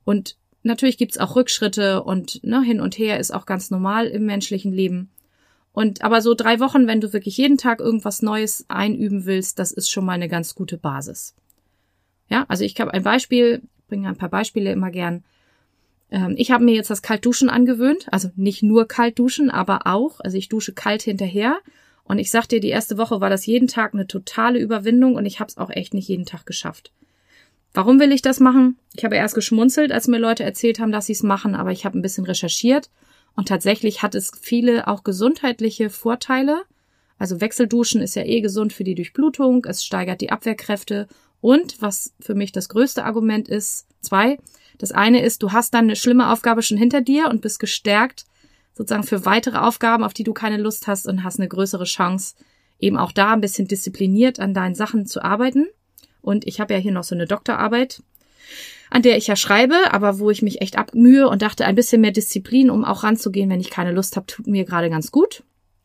Und 0.04 0.36
natürlich 0.62 0.98
gibt's 0.98 1.18
auch 1.18 1.34
Rückschritte 1.34 2.02
und 2.02 2.44
ne, 2.44 2.62
hin 2.62 2.80
und 2.80 2.98
her 2.98 3.18
ist 3.18 3.32
auch 3.32 3.46
ganz 3.46 3.70
normal 3.70 4.06
im 4.06 4.26
menschlichen 4.26 4.72
Leben. 4.72 5.10
Und 5.72 6.02
aber 6.02 6.20
so 6.20 6.34
drei 6.34 6.60
Wochen, 6.60 6.86
wenn 6.86 7.00
du 7.00 7.12
wirklich 7.12 7.36
jeden 7.36 7.56
Tag 7.56 7.80
irgendwas 7.80 8.22
Neues 8.22 8.66
einüben 8.68 9.24
willst, 9.24 9.58
das 9.58 9.72
ist 9.72 9.90
schon 9.90 10.04
mal 10.04 10.12
eine 10.12 10.28
ganz 10.28 10.54
gute 10.54 10.76
Basis. 10.76 11.34
Ja, 12.28 12.44
also 12.48 12.64
ich 12.64 12.80
habe 12.80 12.94
ein 12.94 13.02
Beispiel, 13.02 13.62
bringe 13.90 14.08
ein 14.08 14.16
paar 14.16 14.30
Beispiele 14.30 14.72
immer 14.72 14.90
gern. 14.90 15.22
Ähm, 16.10 16.34
ich 16.38 16.50
habe 16.50 16.64
mir 16.64 16.74
jetzt 16.74 16.90
das 16.90 17.02
Kaltduschen 17.02 17.50
angewöhnt, 17.50 18.06
also 18.10 18.30
nicht 18.36 18.62
nur 18.62 18.88
Kaltduschen, 18.88 19.50
aber 19.50 19.86
auch. 19.86 20.20
Also 20.20 20.38
ich 20.38 20.48
dusche 20.48 20.72
kalt 20.72 21.02
hinterher. 21.02 21.58
Und 22.04 22.18
ich 22.18 22.30
sag 22.30 22.48
dir, 22.48 22.60
die 22.60 22.70
erste 22.70 22.98
Woche 22.98 23.20
war 23.20 23.30
das 23.30 23.46
jeden 23.46 23.68
Tag 23.68 23.94
eine 23.94 24.06
totale 24.06 24.58
Überwindung 24.58 25.14
und 25.14 25.26
ich 25.26 25.38
habe 25.38 25.48
es 25.48 25.58
auch 25.58 25.70
echt 25.70 25.94
nicht 25.94 26.08
jeden 26.08 26.26
Tag 26.26 26.46
geschafft. 26.46 26.92
Warum 27.72 28.00
will 28.00 28.10
ich 28.10 28.22
das 28.22 28.40
machen? 28.40 28.78
Ich 28.96 29.04
habe 29.04 29.14
erst 29.14 29.36
geschmunzelt, 29.36 29.92
als 29.92 30.08
mir 30.08 30.18
Leute 30.18 30.42
erzählt 30.42 30.80
haben, 30.80 30.90
dass 30.90 31.06
sie 31.06 31.12
es 31.12 31.22
machen, 31.22 31.54
aber 31.54 31.70
ich 31.70 31.84
habe 31.84 31.96
ein 31.96 32.02
bisschen 32.02 32.24
recherchiert 32.24 32.90
und 33.36 33.46
tatsächlich 33.46 34.02
hat 34.02 34.16
es 34.16 34.32
viele 34.40 34.88
auch 34.88 35.04
gesundheitliche 35.04 35.88
Vorteile. 35.88 36.62
Also 37.16 37.40
Wechselduschen 37.40 38.00
ist 38.00 38.16
ja 38.16 38.24
eh 38.24 38.40
gesund 38.40 38.72
für 38.72 38.82
die 38.82 38.96
Durchblutung, 38.96 39.64
es 39.66 39.84
steigert 39.84 40.20
die 40.20 40.32
Abwehrkräfte 40.32 41.06
und 41.40 41.80
was 41.80 42.12
für 42.20 42.34
mich 42.34 42.52
das 42.52 42.68
größte 42.68 43.04
Argument 43.04 43.48
ist, 43.48 43.86
zwei. 44.00 44.38
Das 44.78 44.92
eine 44.92 45.22
ist, 45.22 45.42
du 45.42 45.52
hast 45.52 45.74
dann 45.74 45.84
eine 45.84 45.96
schlimme 45.96 46.32
Aufgabe 46.32 46.62
schon 46.62 46.78
hinter 46.78 47.00
dir 47.00 47.28
und 47.28 47.42
bist 47.42 47.60
gestärkt 47.60 48.24
sozusagen 48.74 49.04
für 49.04 49.26
weitere 49.26 49.58
Aufgaben, 49.58 50.04
auf 50.04 50.14
die 50.14 50.24
du 50.24 50.32
keine 50.32 50.56
Lust 50.56 50.86
hast 50.86 51.06
und 51.06 51.22
hast 51.22 51.38
eine 51.38 51.48
größere 51.48 51.84
Chance, 51.84 52.34
eben 52.78 52.96
auch 52.96 53.12
da 53.12 53.34
ein 53.34 53.40
bisschen 53.40 53.68
diszipliniert 53.68 54.40
an 54.40 54.54
deinen 54.54 54.74
Sachen 54.74 55.06
zu 55.06 55.22
arbeiten. 55.22 55.66
Und 56.22 56.46
ich 56.46 56.60
habe 56.60 56.74
ja 56.74 56.80
hier 56.80 56.92
noch 56.92 57.04
so 57.04 57.14
eine 57.14 57.26
Doktorarbeit, 57.26 58.02
an 58.90 59.02
der 59.02 59.16
ich 59.16 59.26
ja 59.26 59.36
schreibe, 59.36 59.92
aber 59.92 60.18
wo 60.18 60.30
ich 60.30 60.42
mich 60.42 60.62
echt 60.62 60.78
abmühe 60.78 61.28
und 61.28 61.42
dachte, 61.42 61.66
ein 61.66 61.74
bisschen 61.74 62.00
mehr 62.00 62.10
Disziplin, 62.10 62.70
um 62.70 62.84
auch 62.84 63.02
ranzugehen, 63.02 63.50
wenn 63.50 63.60
ich 63.60 63.70
keine 63.70 63.92
Lust 63.92 64.16
habe, 64.16 64.26
tut 64.26 64.46
mir 64.46 64.64
gerade 64.64 64.88
ganz 64.88 65.10
gut. 65.10 65.42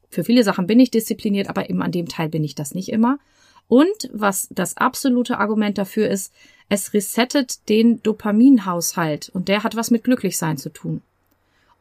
Für 0.10 0.24
viele 0.24 0.44
Sachen 0.44 0.68
bin 0.68 0.80
ich 0.80 0.92
diszipliniert, 0.92 1.50
aber 1.50 1.70
eben 1.70 1.82
an 1.82 1.92
dem 1.92 2.08
Teil 2.08 2.30
bin 2.30 2.44
ich 2.44 2.56
das 2.56 2.74
nicht 2.74 2.90
immer. 2.90 3.20
Und 3.68 4.10
was 4.14 4.48
das 4.52 4.78
absolute 4.78 5.40
Argument 5.40 5.78
dafür 5.78 6.10
ist, 6.10 6.34
es 6.70 6.94
resettet 6.94 7.68
den 7.70 8.02
Dopaminhaushalt 8.02 9.30
und 9.30 9.48
der 9.48 9.64
hat 9.64 9.76
was 9.76 9.92
mit 9.92 10.04
Glücklichsein 10.04 10.58
zu 10.58 10.70
tun. 10.70 11.02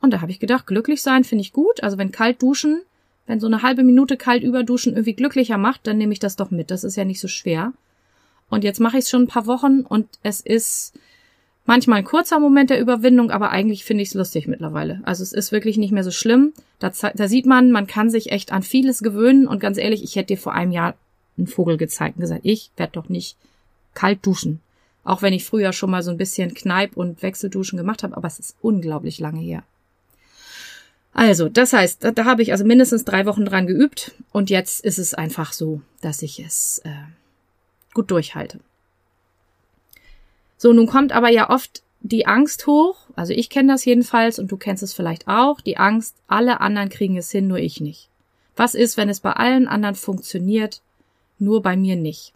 Und 0.00 0.11
da 0.11 0.21
habe 0.21 0.31
ich 0.31 0.41
gedacht, 0.41 0.67
glücklich 0.67 1.03
sein 1.03 1.25
finde 1.25 1.43
ich 1.43 1.53
gut. 1.53 1.83
Also 1.83 1.97
wenn 1.97 2.12
kalt 2.12 2.43
duschen, 2.43 2.83
wenn 3.26 3.41
so 3.41 3.47
eine 3.47 3.62
halbe 3.62 3.83
Minute 3.83 4.19
kalt 4.19 4.43
überduschen 4.43 4.93
irgendwie 4.93 5.14
glücklicher 5.14 5.57
macht, 5.57 5.87
dann 5.87 5.97
nehme 5.97 6.12
ich 6.12 6.19
das 6.19 6.37
doch 6.37 6.50
mit. 6.50 6.71
Das 6.71 6.85
ist 6.85 6.97
ja 6.97 7.07
nicht 7.07 7.21
so 7.21 7.29
schwer. 7.29 7.73
Und 8.50 8.64
jetzt 8.64 8.81
mache 8.81 8.99
ich 8.99 9.05
es 9.05 9.11
schon 9.11 9.23
ein 9.23 9.29
paar 9.29 9.47
Wochen 9.47 9.81
und 9.81 10.07
es 10.23 10.43
ist 10.43 10.93
manchmal 11.64 12.00
ein 12.00 12.05
kurzer 12.05 12.38
Moment 12.38 12.69
der 12.69 12.81
Überwindung, 12.81 13.31
aber 13.31 13.50
eigentlich 13.50 13.85
finde 13.85 14.03
ich 14.03 14.11
es 14.11 14.14
lustig 14.14 14.47
mittlerweile. 14.47 15.00
Also 15.05 15.23
es 15.23 15.33
ist 15.33 15.53
wirklich 15.53 15.79
nicht 15.79 15.93
mehr 15.93 16.05
so 16.05 16.11
schlimm. 16.11 16.53
Da, 16.79 16.91
da 17.14 17.29
sieht 17.29 17.47
man, 17.47 17.73
man 17.73 17.87
kann 17.87 18.11
sich 18.11 18.31
echt 18.31 18.53
an 18.53 18.62
vieles 18.62 19.03
gewöhnen 19.03 19.49
und 19.49 19.61
ganz 19.61 19.79
ehrlich, 19.79 20.05
ich 20.05 20.17
hätte 20.17 20.35
dir 20.35 20.38
vor 20.38 20.53
einem 20.53 20.73
Jahr 20.73 20.95
einen 21.37 21.47
Vogel 21.47 21.76
gezeigt 21.76 22.17
und 22.17 22.23
gesagt, 22.23 22.43
ich 22.45 22.71
werde 22.76 22.93
doch 22.93 23.09
nicht 23.09 23.37
kalt 23.95 24.25
duschen. 24.25 24.61
Auch 25.05 25.23
wenn 25.23 25.33
ich 25.33 25.45
früher 25.45 25.73
schon 25.73 25.91
mal 25.91 26.03
so 26.03 26.11
ein 26.11 26.17
bisschen 26.17 26.55
Kneip- 26.55 26.97
und 26.97 27.23
Wechselduschen 27.23 27.76
gemacht 27.76 28.03
habe, 28.03 28.17
aber 28.17 28.26
es 28.26 28.38
ist 28.38 28.57
unglaublich 28.62 29.19
lange 29.19 29.41
her. 29.41 29.62
Also, 31.12 31.49
das 31.49 31.73
heißt, 31.73 32.03
da, 32.03 32.11
da 32.11 32.25
habe 32.25 32.43
ich 32.43 32.53
also 32.53 32.64
mindestens 32.64 33.05
drei 33.05 33.25
Wochen 33.26 33.45
dran 33.45 33.67
geübt 33.67 34.12
und 34.33 34.50
jetzt 34.50 34.85
ist 34.85 34.99
es 34.99 35.14
einfach 35.14 35.53
so, 35.53 35.81
dass 36.00 36.23
ich 36.23 36.41
es 36.41 36.81
äh, 36.85 36.91
gut 37.93 38.11
durchhalte. 38.11 38.59
So, 40.57 40.73
nun 40.73 40.87
kommt 40.87 41.12
aber 41.12 41.31
ja 41.31 41.50
oft 41.50 41.83
die 42.00 42.26
Angst 42.26 42.67
hoch, 42.67 42.97
also 43.14 43.33
ich 43.33 43.49
kenne 43.49 43.73
das 43.73 43.85
jedenfalls 43.85 44.38
und 44.38 44.50
du 44.50 44.57
kennst 44.57 44.83
es 44.83 44.93
vielleicht 44.93 45.29
auch, 45.29 45.61
die 45.61 45.76
Angst, 45.76 46.17
alle 46.26 46.61
anderen 46.61 46.88
kriegen 46.88 47.17
es 47.17 47.31
hin, 47.31 47.47
nur 47.47 47.59
ich 47.59 47.81
nicht. 47.81 48.09
Was 48.57 48.75
ist, 48.75 48.97
wenn 48.97 49.09
es 49.09 49.21
bei 49.21 49.33
allen 49.33 49.69
anderen 49.69 49.95
funktioniert, 49.95 50.83
nur 51.38 51.62
bei 51.62 51.76
mir 51.76 51.97
nicht? 51.97 52.33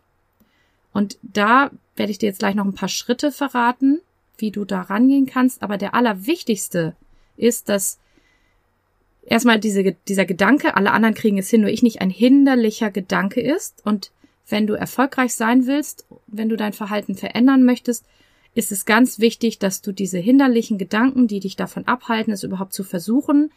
Und 0.93 1.19
da 1.23 1.71
werde 1.97 2.13
ich 2.13 2.19
dir 2.19 2.27
jetzt 2.27 2.41
gleich 2.41 2.55
noch 2.55 2.65
ein 2.65 2.75
paar 2.75 2.89
Schritte 2.89 3.31
verraten, 3.33 4.01
wie 4.37 4.51
du 4.51 4.65
da 4.65 4.83
rangehen 4.83 5.27
kannst, 5.27 5.63
aber 5.63 5.77
der 5.77 5.95
allerwichtigste 5.95 6.95
ist, 7.37 7.69
dass 7.69 7.99
erstmal 9.27 9.59
diese, 9.59 9.93
dieser 10.07 10.25
Gedanke, 10.25 10.77
alle 10.77 10.93
anderen 10.93 11.15
kriegen 11.15 11.39
es 11.39 11.51
hin, 11.51 11.61
nur 11.61 11.71
ich 11.71 11.83
nicht, 11.83 12.01
ein 12.01 12.11
hinderlicher 12.11 12.91
Gedanke 12.91 13.41
ist. 13.41 13.85
Und 13.85 14.11
wenn 14.49 14.67
du 14.67 14.75
erfolgreich 14.75 15.35
sein 15.35 15.67
willst, 15.67 16.07
wenn 16.27 16.49
du 16.49 16.57
dein 16.57 16.73
Verhalten 16.73 17.15
verändern 17.15 17.65
möchtest, 17.65 18.05
ist 18.55 18.73
es 18.73 18.87
ganz 18.87 19.19
wichtig, 19.19 19.59
dass 19.59 19.83
du 19.83 19.93
diese 19.93 20.19
hinderlichen 20.19 20.79
Gedanken, 20.79 21.29
die 21.29 21.41
dich 21.41 21.57
davon 21.57 21.87
abhalten, 21.87 22.33
es 22.33 22.43
überhaupt 22.43 22.73
zu 22.73 22.83
versuchen, 22.83 23.53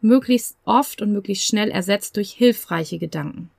möglichst 0.00 0.56
oft 0.64 1.02
und 1.02 1.12
möglichst 1.12 1.46
schnell 1.46 1.70
ersetzt 1.70 2.16
durch 2.16 2.30
hilfreiche 2.30 2.98
Gedanken. 2.98 3.50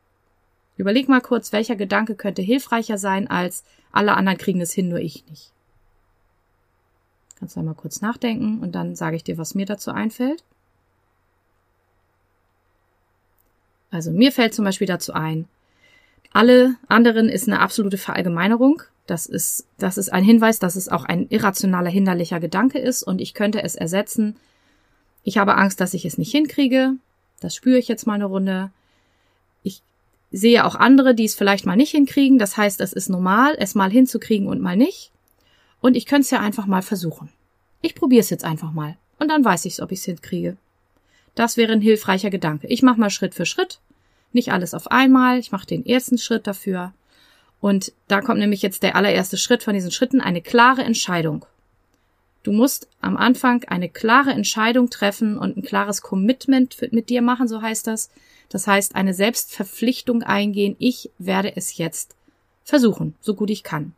Überleg 0.78 1.10
mal 1.10 1.22
kurz, 1.22 1.52
welcher 1.52 1.76
Gedanke 1.76 2.16
könnte 2.16 2.42
hilfreicher 2.42 2.98
sein 2.98 3.28
als 3.28 3.64
alle 3.92 4.16
anderen 4.16 4.38
kriegen 4.38 4.62
es 4.62 4.72
hin, 4.72 4.90
nur 4.90 5.00
ich 5.00 5.26
nicht. 5.28 5.52
Kannst 7.40 7.56
du 7.56 7.60
einmal 7.60 7.76
kurz 7.76 8.02
nachdenken 8.02 8.60
und 8.60 8.74
dann 8.74 8.96
sage 8.96 9.16
ich 9.16 9.24
dir, 9.24 9.38
was 9.38 9.56
mir 9.56 9.66
dazu 9.66 9.92
einfällt. 9.92 10.44
Also 13.90 14.12
mir 14.12 14.32
fällt 14.32 14.54
zum 14.54 14.66
Beispiel 14.66 14.88
dazu 14.88 15.14
ein, 15.14 15.48
alle 16.34 16.76
anderen 16.88 17.30
ist 17.30 17.48
eine 17.48 17.60
absolute 17.60 17.98
Verallgemeinerung. 17.98 18.84
Das 19.06 19.26
ist, 19.26 19.66
das 19.78 19.98
ist 19.98 20.14
ein 20.14 20.24
Hinweis, 20.24 20.60
dass 20.60 20.76
es 20.76 20.90
auch 20.90 21.06
ein 21.06 21.28
irrationaler, 21.30 21.90
hinderlicher 21.90 22.40
Gedanke 22.40 22.78
ist 22.78 23.04
und 23.04 23.22
ich 23.22 23.34
könnte 23.34 23.64
es 23.64 23.76
ersetzen. 23.76 24.36
Ich 25.24 25.38
habe 25.38 25.56
Angst, 25.56 25.80
dass 25.80 25.94
ich 25.94 26.06
es 26.06 26.18
nicht 26.18 26.32
hinkriege. 26.32 26.94
Das 27.40 27.56
spüre 27.56 27.78
ich 27.78 27.88
jetzt 27.88 28.06
mal 28.06 28.16
eine 28.16 28.26
Runde. 28.26 28.72
Ich 29.64 29.82
sehe 30.32 30.66
auch 30.66 30.76
andere, 30.76 31.16
die 31.16 31.26
es 31.26 31.36
vielleicht 31.36 31.66
mal 31.66 31.76
nicht 31.76 31.92
hinkriegen. 31.92 32.38
Das 32.38 32.58
heißt, 32.58 32.82
es 32.82 32.94
ist 32.94 33.10
normal, 33.10 33.56
es 33.58 33.76
mal 33.76 33.92
hinzukriegen 33.92 34.48
und 34.48 34.62
mal 34.62 34.76
nicht. 34.76 35.12
Und 35.82 35.96
ich 35.96 36.06
könnte 36.06 36.24
es 36.24 36.32
ja 36.32 36.40
einfach 36.40 36.66
mal 36.66 36.82
versuchen. 36.82 37.30
Ich 37.82 37.96
probiere 37.96 38.22
es 38.22 38.30
jetzt 38.30 38.44
einfach 38.44 38.72
mal. 38.72 38.98
Und 39.20 39.30
dann 39.30 39.46
weiß 39.46 39.66
ich, 39.66 39.82
ob 39.82 39.92
ich 39.92 40.00
es 40.00 40.06
hinkriege. 40.06 40.58
Das 41.36 41.56
wäre 41.56 41.72
ein 41.72 41.82
hilfreicher 41.82 42.30
Gedanke. 42.30 42.68
Ich 42.68 42.82
mache 42.82 43.00
mal 43.00 43.10
Schritt 43.10 43.36
für 43.36 43.46
Schritt, 43.46 43.80
nicht 44.34 44.52
alles 44.52 44.74
auf 44.74 44.92
einmal. 44.92 45.40
Ich 45.40 45.52
mache 45.52 45.68
den 45.68 45.86
ersten 45.86 46.18
Schritt 46.18 46.48
dafür. 46.48 46.94
Und 47.60 47.94
da 48.08 48.22
kommt 48.22 48.40
nämlich 48.40 48.62
jetzt 48.62 48.84
der 48.84 48.96
allererste 48.96 49.38
Schritt 49.38 49.64
von 49.64 49.74
diesen 49.74 49.92
Schritten, 49.92 50.22
eine 50.22 50.42
klare 50.42 50.84
Entscheidung. 50.84 51.46
Du 52.48 52.54
musst 52.54 52.88
am 53.02 53.18
Anfang 53.18 53.66
eine 53.66 53.90
klare 53.90 54.32
Entscheidung 54.32 54.90
treffen 54.90 55.38
und 55.38 55.58
ein 55.58 55.64
klares 55.64 56.02
Commitment 56.02 56.78
mit 56.94 57.10
dir 57.10 57.22
machen, 57.22 57.50
so 57.50 57.62
heißt 57.62 57.88
das. 57.88 58.10
Das 58.48 58.68
heißt, 58.68 58.96
eine 58.96 59.14
Selbstverpflichtung 59.14 60.24
eingehen. 60.24 60.78
Ich 60.80 61.10
werde 61.18 61.58
es 61.58 61.76
jetzt 61.76 62.16
versuchen, 62.64 63.16
so 63.20 63.36
gut 63.36 63.50
ich 63.50 63.64
kann. 63.64 63.96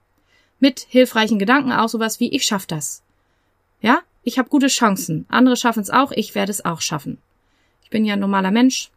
Mit 0.60 0.80
hilfreichen 0.80 1.38
Gedanken 1.38 1.72
auch 1.72 1.90
sowas 1.90 2.20
wie 2.20 2.32
ich 2.32 2.44
schaff 2.44 2.66
das. 2.66 3.04
Ja, 3.82 4.00
ich 4.24 4.40
habe 4.40 4.50
gute 4.50 4.66
Chancen. 4.66 5.28
Andere 5.30 5.56
schaffen 5.56 5.84
es 5.84 5.92
auch, 5.92 6.12
ich 6.12 6.34
werde 6.34 6.52
es 6.52 6.66
auch 6.66 6.82
schaffen. 6.82 7.20
Ich 7.84 7.92
bin 7.92 8.04
ja 8.04 8.14
ein 8.14 8.20
normaler 8.20 8.50
Mensch. 8.50 8.90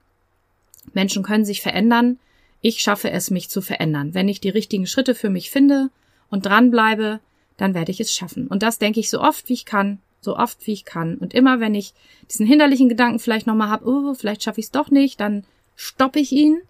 Menschen 0.95 1.23
können 1.23 1.45
sich 1.45 1.61
verändern. 1.61 2.19
Ich 2.63 2.81
schaffe 2.81 3.11
es, 3.11 3.31
mich 3.31 3.51
zu 3.51 3.61
verändern. 3.61 4.15
Wenn 4.15 4.31
ich 4.31 4.41
die 4.41 4.49
richtigen 4.49 4.87
Schritte 4.87 5.15
für 5.15 5.29
mich 5.29 5.51
finde 5.51 5.91
und 6.31 6.47
dranbleibe, 6.47 7.21
dann 7.63 7.75
werde 7.75 7.93
ich 7.93 8.01
es 8.01 8.13
schaffen. 8.13 8.49
Und 8.49 8.65
das 8.65 8.79
denke 8.79 8.99
ich 8.99 9.09
so 9.09 9.21
oft, 9.21 9.49
wie 9.49 9.53
ich 9.53 9.65
kann, 9.65 10.01
so 10.21 10.37
oft, 10.37 10.67
wie 10.67 10.73
ich 10.73 10.85
kann. 10.85 11.15
Und 11.15 11.33
immer, 11.33 11.61
wenn 11.61 11.77
ich 11.77 11.95
diesen 12.29 12.45
hinderlichen 12.45 12.89
Gedanken 12.89 13.21
vielleicht 13.21 13.47
nochmal 13.47 13.69
habe, 13.69 13.89
oh, 13.89 14.15
vielleicht 14.15 14.43
schaffe 14.43 14.59
ich 14.59 14.67
es 14.67 14.73
doch 14.73 14.91
nicht, 14.91 15.21
dann 15.21 15.45
stoppe 15.77 16.19
ich 16.19 16.33
ihn 16.33 16.61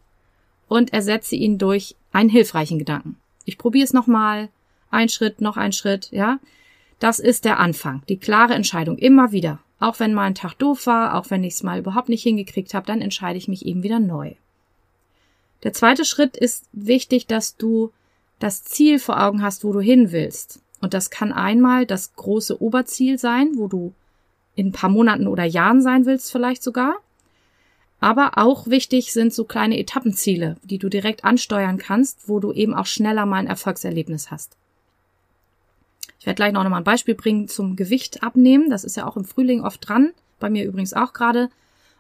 und 0.69 0.93
ersetze 0.93 1.35
ihn 1.35 1.57
durch 1.57 1.97
einen 2.13 2.29
hilfreichen 2.29 2.79
Gedanken. 2.79 3.17
Ich 3.47 3.57
probiere 3.57 3.85
es 3.85 3.95
nochmal, 3.95 4.51
ein 4.91 5.09
Schritt, 5.09 5.41
noch 5.41 5.57
ein 5.57 5.73
Schritt, 5.73 6.11
ja. 6.13 6.39
Das 6.99 7.19
ist 7.19 7.47
der 7.47 7.59
Anfang, 7.59 8.03
die 8.11 8.19
klare 8.19 8.53
Entscheidung, 8.53 8.99
immer 8.99 9.33
wieder. 9.33 9.61
Auch 9.81 9.99
wenn 9.99 10.13
mal 10.13 10.25
ein 10.25 10.35
Tag 10.35 10.55
doof 10.59 10.87
war, 10.87 11.15
auch 11.15 11.31
wenn 11.31 11.43
ich 11.43 11.55
es 11.55 11.63
mal 11.63 11.79
überhaupt 11.79 12.11
nicht 12.11 12.23
hingekriegt 12.23 12.75
habe, 12.75 12.87
dann 12.87 13.01
entscheide 13.01 13.39
ich 13.39 13.49
mich 13.49 13.65
eben 13.65 13.83
wieder 13.83 13.99
neu. 13.99 14.35
Der 15.63 15.73
zweite 15.73 16.05
Schritt 16.05 16.37
ist 16.37 16.67
wichtig, 16.73 17.27
dass 17.27 17.57
du 17.57 17.93
das 18.39 18.63
Ziel 18.63 18.99
vor 18.99 19.23
Augen 19.23 19.43
hast, 19.43 19.65
wo 19.65 19.73
du 19.73 19.81
hin 19.81 20.13
willst. 20.13 20.61
Und 20.83 20.95
das 20.95 21.11
kann 21.11 21.33
einmal 21.33 21.87
das 21.87 22.15
große 22.17 22.61
Oberziel 22.61 23.17
sein, 23.17 23.53
wo 23.55 23.69
du 23.69 23.95
in 24.57 24.67
ein 24.67 24.73
paar 24.73 24.91
Monaten 24.91 25.29
oder 25.29 25.45
Jahren 25.45 25.81
sein 25.81 26.05
willst 26.05 26.31
vielleicht 26.31 26.63
sogar. 26.63 26.97
Aber 28.01 28.33
auch 28.35 28.67
wichtig 28.67 29.13
sind 29.13 29.33
so 29.33 29.45
kleine 29.45 29.79
Etappenziele, 29.79 30.57
die 30.65 30.79
du 30.79 30.89
direkt 30.89 31.25
ansteuern 31.25 31.79
kannst, 31.79 32.29
wo 32.29 32.41
du 32.41 32.53
eben 32.53 32.75
auch 32.75 32.87
schneller 32.87 33.27
mal 33.27 33.37
ein 33.37 33.47
Erfolgserlebnis 33.47 34.33
hast. 34.33 34.57
Ich 36.19 36.27
werde 36.27 36.37
gleich 36.37 36.53
noch 36.53 36.69
mal 36.69 36.79
ein 36.79 36.85
Beispiel 36.85 37.15
bringen 37.15 37.47
zum 37.47 37.77
Gewicht 37.77 38.25
abnehmen. 38.25 38.69
Das 38.69 38.83
ist 38.83 38.97
ja 38.97 39.07
auch 39.07 39.17
im 39.17 39.25
Frühling 39.25 39.63
oft 39.63 39.89
dran. 39.89 40.13
Bei 40.41 40.51
mir 40.51 40.65
übrigens 40.65 40.95
auch 40.95 41.13
gerade. 41.13 41.49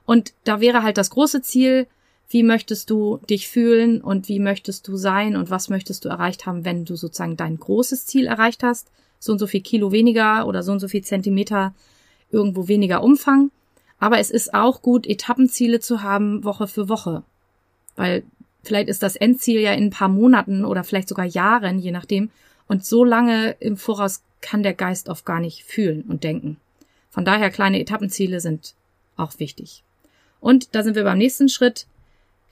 Und 0.04 0.34
da 0.42 0.60
wäre 0.60 0.82
halt 0.82 0.98
das 0.98 1.10
große 1.10 1.42
Ziel, 1.42 1.86
wie 2.32 2.42
möchtest 2.42 2.88
du 2.88 3.18
dich 3.28 3.48
fühlen 3.48 4.00
und 4.00 4.28
wie 4.28 4.38
möchtest 4.38 4.88
du 4.88 4.96
sein 4.96 5.36
und 5.36 5.50
was 5.50 5.68
möchtest 5.68 6.04
du 6.04 6.08
erreicht 6.08 6.46
haben, 6.46 6.64
wenn 6.64 6.86
du 6.86 6.96
sozusagen 6.96 7.36
dein 7.36 7.58
großes 7.58 8.06
Ziel 8.06 8.26
erreicht 8.26 8.62
hast. 8.62 8.90
So 9.18 9.32
und 9.32 9.38
so 9.38 9.46
viel 9.46 9.60
Kilo 9.60 9.92
weniger 9.92 10.46
oder 10.46 10.62
so 10.62 10.72
und 10.72 10.80
so 10.80 10.88
viel 10.88 11.04
Zentimeter 11.04 11.74
irgendwo 12.30 12.68
weniger 12.68 13.02
Umfang. 13.02 13.50
Aber 13.98 14.18
es 14.18 14.30
ist 14.30 14.54
auch 14.54 14.80
gut, 14.80 15.06
Etappenziele 15.06 15.78
zu 15.78 16.02
haben, 16.02 16.42
Woche 16.42 16.66
für 16.66 16.88
Woche. 16.88 17.22
Weil 17.96 18.24
vielleicht 18.62 18.88
ist 18.88 19.02
das 19.02 19.14
Endziel 19.14 19.60
ja 19.60 19.74
in 19.74 19.84
ein 19.84 19.90
paar 19.90 20.08
Monaten 20.08 20.64
oder 20.64 20.84
vielleicht 20.84 21.08
sogar 21.08 21.26
Jahren, 21.26 21.78
je 21.78 21.92
nachdem. 21.92 22.30
Und 22.66 22.84
so 22.84 23.04
lange 23.04 23.56
im 23.60 23.76
Voraus 23.76 24.22
kann 24.40 24.62
der 24.62 24.74
Geist 24.74 25.10
oft 25.10 25.26
gar 25.26 25.38
nicht 25.38 25.64
fühlen 25.64 26.02
und 26.08 26.24
denken. 26.24 26.56
Von 27.10 27.26
daher 27.26 27.50
kleine 27.50 27.78
Etappenziele 27.78 28.40
sind 28.40 28.74
auch 29.16 29.38
wichtig. 29.38 29.84
Und 30.40 30.74
da 30.74 30.82
sind 30.82 30.96
wir 30.96 31.04
beim 31.04 31.18
nächsten 31.18 31.50
Schritt. 31.50 31.86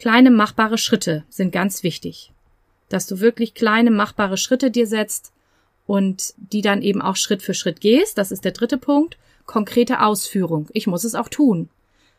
Kleine 0.01 0.31
machbare 0.31 0.79
Schritte 0.79 1.25
sind 1.29 1.53
ganz 1.53 1.83
wichtig. 1.83 2.33
Dass 2.89 3.07
du 3.07 3.21
wirklich 3.21 3.53
kleine 3.53 3.91
machbare 3.91 4.39
Schritte 4.39 4.71
dir 4.71 4.87
setzt 4.87 5.31
und 5.87 6.33
die 6.39 6.63
dann 6.63 6.81
eben 6.81 7.03
auch 7.03 7.17
Schritt 7.17 7.43
für 7.43 7.53
Schritt 7.53 7.83
gehst. 7.83 8.17
Das 8.17 8.33
ist 8.33 8.47
der 8.47 8.53
dritte 8.53 8.79
Punkt. 8.79 9.19
Konkrete 9.45 10.01
Ausführung. 10.01 10.69
Ich 10.73 10.87
muss 10.87 11.05
es 11.05 11.15
auch 11.15 11.29
tun. 11.29 11.69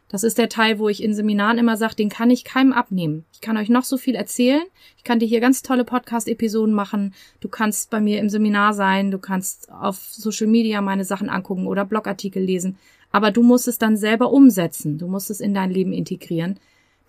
Das 0.10 0.24
ist 0.24 0.38
der 0.38 0.50
Teil, 0.50 0.78
wo 0.78 0.90
ich 0.90 1.02
in 1.02 1.16
Seminaren 1.16 1.58
immer 1.58 1.76
sage, 1.76 1.96
den 1.96 2.10
kann 2.10 2.30
ich 2.30 2.44
keinem 2.44 2.72
abnehmen. 2.72 3.26
Ich 3.34 3.42
kann 3.42 3.58
euch 3.58 3.70
noch 3.70 3.86
so 3.86 3.98
viel 3.98 4.14
erzählen. 4.14 4.62
Ich 4.98 5.04
kann 5.04 5.18
dir 5.18 5.28
hier 5.28 5.40
ganz 5.40 5.64
tolle 5.64 5.86
Podcast-Episoden 5.86 6.76
machen. 6.76 7.16
Du 7.40 7.48
kannst 7.48 7.90
bei 7.90 8.00
mir 8.00 8.20
im 8.20 8.30
Seminar 8.30 8.76
sein. 8.76 9.10
Du 9.10 9.18
kannst 9.18 9.72
auf 9.72 9.98
Social 10.12 10.48
Media 10.48 10.82
meine 10.82 11.06
Sachen 11.06 11.30
angucken 11.30 11.66
oder 11.66 11.86
Blogartikel 11.86 12.44
lesen. 12.44 12.78
Aber 13.12 13.32
du 13.32 13.42
musst 13.42 13.68
es 13.68 13.80
dann 13.80 13.98
selber 13.98 14.32
umsetzen. 14.32 15.00
Du 15.00 15.08
musst 15.08 15.32
es 15.32 15.40
in 15.40 15.56
dein 15.56 15.72
Leben 15.72 15.94
integrieren. 15.94 16.60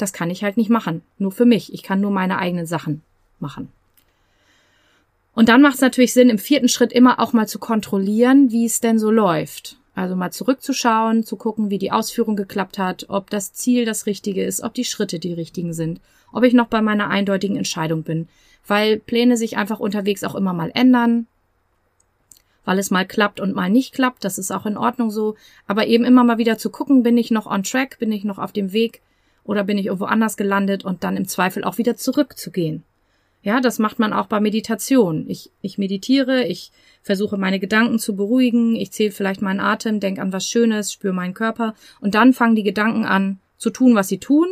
Das 0.02 0.12
kann 0.12 0.30
ich 0.30 0.42
halt 0.42 0.56
nicht 0.56 0.68
machen. 0.68 1.02
Nur 1.18 1.30
für 1.30 1.44
mich. 1.44 1.72
Ich 1.72 1.84
kann 1.84 2.00
nur 2.00 2.10
meine 2.10 2.36
eigenen 2.36 2.66
Sachen 2.66 3.02
machen. 3.38 3.68
Und 5.32 5.48
dann 5.48 5.62
macht 5.62 5.76
es 5.76 5.80
natürlich 5.80 6.12
Sinn, 6.12 6.28
im 6.28 6.40
vierten 6.40 6.68
Schritt 6.68 6.92
immer 6.92 7.20
auch 7.20 7.32
mal 7.32 7.46
zu 7.46 7.60
kontrollieren, 7.60 8.50
wie 8.50 8.64
es 8.64 8.80
denn 8.80 8.98
so 8.98 9.12
läuft. 9.12 9.76
Also 9.94 10.16
mal 10.16 10.32
zurückzuschauen, 10.32 11.22
zu 11.22 11.36
gucken, 11.36 11.70
wie 11.70 11.78
die 11.78 11.92
Ausführung 11.92 12.34
geklappt 12.34 12.80
hat, 12.80 13.06
ob 13.10 13.30
das 13.30 13.52
Ziel 13.52 13.84
das 13.84 14.06
richtige 14.06 14.44
ist, 14.44 14.64
ob 14.64 14.74
die 14.74 14.84
Schritte 14.84 15.20
die 15.20 15.34
richtigen 15.34 15.72
sind, 15.72 16.00
ob 16.32 16.42
ich 16.42 16.52
noch 16.52 16.66
bei 16.66 16.82
meiner 16.82 17.08
eindeutigen 17.08 17.56
Entscheidung 17.56 18.02
bin. 18.02 18.26
Weil 18.66 18.98
Pläne 18.98 19.36
sich 19.36 19.56
einfach 19.56 19.78
unterwegs 19.78 20.24
auch 20.24 20.34
immer 20.34 20.52
mal 20.52 20.72
ändern. 20.74 21.28
weil 22.64 22.80
es 22.80 22.90
mal 22.90 23.06
klappt 23.06 23.38
und 23.38 23.54
mal 23.54 23.70
nicht 23.70 23.94
klappt. 23.94 24.24
Das 24.24 24.36
ist 24.36 24.50
auch 24.50 24.66
in 24.66 24.76
Ordnung 24.76 25.12
so. 25.12 25.36
Aber 25.68 25.86
eben 25.86 26.04
immer 26.04 26.24
mal 26.24 26.38
wieder 26.38 26.58
zu 26.58 26.70
gucken, 26.70 27.04
bin 27.04 27.16
ich 27.18 27.30
noch 27.30 27.46
on 27.46 27.62
track, 27.62 28.00
bin 28.00 28.10
ich 28.10 28.24
noch 28.24 28.38
auf 28.38 28.50
dem 28.50 28.72
Weg 28.72 29.00
oder 29.44 29.64
bin 29.64 29.78
ich 29.78 29.86
irgendwo 29.86 30.04
anders 30.04 30.36
gelandet 30.36 30.84
und 30.84 31.04
dann 31.04 31.16
im 31.16 31.26
Zweifel 31.26 31.64
auch 31.64 31.78
wieder 31.78 31.96
zurückzugehen. 31.96 32.84
Ja, 33.42 33.60
das 33.60 33.80
macht 33.80 33.98
man 33.98 34.12
auch 34.12 34.26
bei 34.26 34.38
Meditation. 34.38 35.24
Ich, 35.28 35.50
ich 35.62 35.76
meditiere, 35.76 36.44
ich 36.46 36.70
versuche 37.02 37.36
meine 37.36 37.58
Gedanken 37.58 37.98
zu 37.98 38.14
beruhigen, 38.14 38.76
ich 38.76 38.92
zähle 38.92 39.10
vielleicht 39.10 39.42
meinen 39.42 39.58
Atem, 39.58 39.98
denke 39.98 40.22
an 40.22 40.32
was 40.32 40.46
Schönes, 40.48 40.92
spüre 40.92 41.12
meinen 41.12 41.34
Körper 41.34 41.74
und 42.00 42.14
dann 42.14 42.32
fangen 42.32 42.54
die 42.54 42.62
Gedanken 42.62 43.04
an 43.04 43.40
zu 43.58 43.70
tun, 43.70 43.96
was 43.96 44.08
sie 44.08 44.18
tun. 44.18 44.46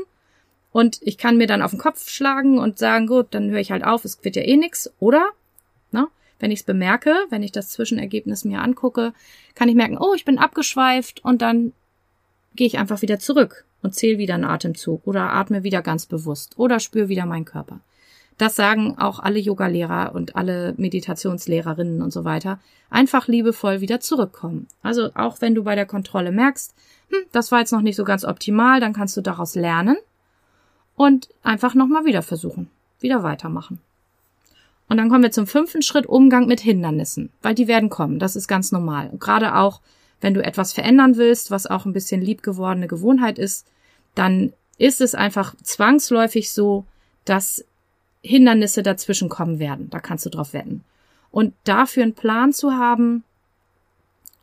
Und 0.72 0.98
ich 1.02 1.18
kann 1.18 1.36
mir 1.36 1.46
dann 1.46 1.62
auf 1.62 1.70
den 1.70 1.80
Kopf 1.80 2.08
schlagen 2.08 2.58
und 2.58 2.78
sagen, 2.78 3.06
gut, 3.06 3.28
dann 3.30 3.50
höre 3.50 3.60
ich 3.60 3.72
halt 3.72 3.84
auf, 3.84 4.04
es 4.04 4.22
wird 4.24 4.36
ja 4.36 4.42
eh 4.42 4.56
nix. 4.56 4.92
Oder, 4.98 5.30
ne, 5.90 6.08
wenn 6.38 6.50
ich 6.50 6.60
es 6.60 6.64
bemerke, 6.64 7.14
wenn 7.28 7.42
ich 7.42 7.52
das 7.52 7.70
Zwischenergebnis 7.70 8.44
mir 8.44 8.60
angucke, 8.60 9.12
kann 9.54 9.68
ich 9.68 9.74
merken, 9.74 9.98
oh, 9.98 10.14
ich 10.14 10.24
bin 10.24 10.38
abgeschweift 10.38 11.24
und 11.24 11.42
dann 11.42 11.72
gehe 12.54 12.66
ich 12.66 12.78
einfach 12.78 13.02
wieder 13.02 13.18
zurück 13.18 13.64
und 13.82 13.94
zähle 13.94 14.18
wieder 14.18 14.34
einen 14.34 14.44
Atemzug 14.44 15.06
oder 15.06 15.32
atme 15.32 15.62
wieder 15.62 15.82
ganz 15.82 16.06
bewusst 16.06 16.58
oder 16.58 16.80
spüre 16.80 17.08
wieder 17.08 17.26
meinen 17.26 17.44
Körper. 17.44 17.80
Das 18.38 18.56
sagen 18.56 18.96
auch 18.98 19.18
alle 19.18 19.38
Yogalehrer 19.38 20.14
und 20.14 20.34
alle 20.34 20.72
Meditationslehrerinnen 20.78 22.00
und 22.00 22.10
so 22.10 22.24
weiter. 22.24 22.58
Einfach 22.88 23.28
liebevoll 23.28 23.82
wieder 23.82 24.00
zurückkommen. 24.00 24.66
Also 24.82 25.10
auch 25.14 25.42
wenn 25.42 25.54
du 25.54 25.62
bei 25.62 25.74
der 25.74 25.84
Kontrolle 25.84 26.32
merkst, 26.32 26.74
hm, 27.10 27.26
das 27.32 27.52
war 27.52 27.58
jetzt 27.58 27.72
noch 27.72 27.82
nicht 27.82 27.96
so 27.96 28.04
ganz 28.04 28.24
optimal, 28.24 28.80
dann 28.80 28.94
kannst 28.94 29.14
du 29.16 29.20
daraus 29.20 29.56
lernen 29.56 29.98
und 30.96 31.28
einfach 31.42 31.74
nochmal 31.74 32.06
wieder 32.06 32.22
versuchen. 32.22 32.70
Wieder 32.98 33.22
weitermachen. 33.22 33.78
Und 34.88 34.96
dann 34.96 35.08
kommen 35.08 35.22
wir 35.22 35.30
zum 35.30 35.46
fünften 35.46 35.82
Schritt, 35.82 36.06
Umgang 36.06 36.46
mit 36.46 36.60
Hindernissen, 36.60 37.30
weil 37.42 37.54
die 37.54 37.68
werden 37.68 37.90
kommen. 37.90 38.18
Das 38.18 38.36
ist 38.36 38.48
ganz 38.48 38.72
normal. 38.72 39.08
Und 39.10 39.20
gerade 39.20 39.54
auch, 39.54 39.80
wenn 40.20 40.34
du 40.34 40.44
etwas 40.44 40.72
verändern 40.72 41.16
willst, 41.16 41.50
was 41.50 41.66
auch 41.66 41.86
ein 41.86 41.92
bisschen 41.92 42.20
liebgewordene 42.20 42.88
Gewohnheit 42.88 43.38
ist, 43.38 43.66
dann 44.14 44.52
ist 44.78 45.00
es 45.00 45.14
einfach 45.14 45.54
zwangsläufig 45.62 46.52
so, 46.52 46.84
dass 47.24 47.64
Hindernisse 48.22 48.82
dazwischen 48.82 49.28
kommen 49.28 49.58
werden. 49.58 49.88
Da 49.90 50.00
kannst 50.00 50.26
du 50.26 50.30
drauf 50.30 50.52
wetten. 50.52 50.84
Und 51.30 51.54
dafür 51.64 52.02
einen 52.02 52.14
Plan 52.14 52.52
zu 52.52 52.72
haben 52.72 53.24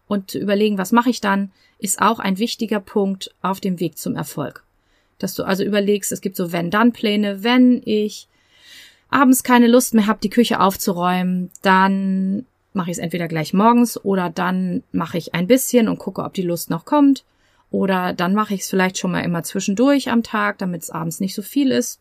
und 0.07 0.31
zu 0.31 0.39
überlegen, 0.39 0.77
was 0.77 0.91
mache 0.91 1.09
ich 1.09 1.21
dann, 1.21 1.51
ist 1.79 2.01
auch 2.01 2.19
ein 2.19 2.39
wichtiger 2.39 2.79
Punkt 2.79 3.33
auf 3.41 3.59
dem 3.59 3.79
Weg 3.79 3.97
zum 3.97 4.15
Erfolg. 4.15 4.63
Dass 5.19 5.35
du 5.35 5.43
also 5.43 5.63
überlegst, 5.63 6.11
es 6.11 6.21
gibt 6.21 6.35
so 6.35 6.51
wenn-dann-Pläne, 6.51 7.43
wenn 7.43 7.81
ich 7.85 8.27
abends 9.09 9.43
keine 9.43 9.67
Lust 9.67 9.93
mehr 9.93 10.07
habe, 10.07 10.19
die 10.21 10.29
Küche 10.29 10.59
aufzuräumen, 10.59 11.49
dann 11.61 12.45
mache 12.77 12.91
ich 12.91 12.97
es 12.97 13.03
entweder 13.03 13.27
gleich 13.27 13.53
morgens 13.53 14.03
oder 14.03 14.29
dann 14.29 14.83
mache 14.93 15.17
ich 15.17 15.33
ein 15.33 15.47
bisschen 15.47 15.89
und 15.89 15.99
gucke, 15.99 16.23
ob 16.23 16.33
die 16.33 16.43
Lust 16.43 16.69
noch 16.69 16.85
kommt. 16.85 17.25
Oder 17.69 18.13
dann 18.13 18.33
mache 18.33 18.53
ich 18.53 18.61
es 18.61 18.69
vielleicht 18.69 18.97
schon 18.97 19.11
mal 19.11 19.25
immer 19.25 19.43
zwischendurch 19.43 20.09
am 20.09 20.23
Tag, 20.23 20.57
damit 20.59 20.83
es 20.83 20.89
abends 20.89 21.19
nicht 21.19 21.35
so 21.35 21.41
viel 21.41 21.71
ist. 21.71 21.99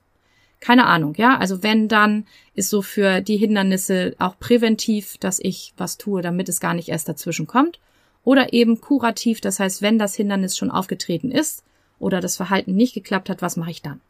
Keine 0.60 0.86
Ahnung, 0.86 1.14
ja. 1.16 1.36
Also 1.38 1.62
wenn, 1.62 1.88
dann 1.88 2.26
ist 2.54 2.70
so 2.70 2.82
für 2.82 3.20
die 3.20 3.36
Hindernisse 3.36 4.14
auch 4.18 4.38
präventiv, 4.38 5.18
dass 5.18 5.40
ich 5.40 5.74
was 5.76 5.98
tue, 5.98 6.22
damit 6.22 6.48
es 6.48 6.60
gar 6.60 6.74
nicht 6.74 6.88
erst 6.88 7.08
dazwischen 7.08 7.48
kommt. 7.48 7.80
Oder 8.22 8.52
eben 8.52 8.80
kurativ, 8.80 9.40
das 9.40 9.60
heißt, 9.60 9.82
wenn 9.82 9.98
das 9.98 10.14
Hindernis 10.14 10.56
schon 10.56 10.70
aufgetreten 10.70 11.30
ist 11.30 11.62
oder 11.98 12.20
das 12.20 12.36
Verhalten 12.36 12.74
nicht 12.74 12.94
geklappt 12.94 13.28
hat, 13.28 13.42
was 13.42 13.56
mache 13.56 13.70
ich 13.70 13.82
dann? 13.82 14.00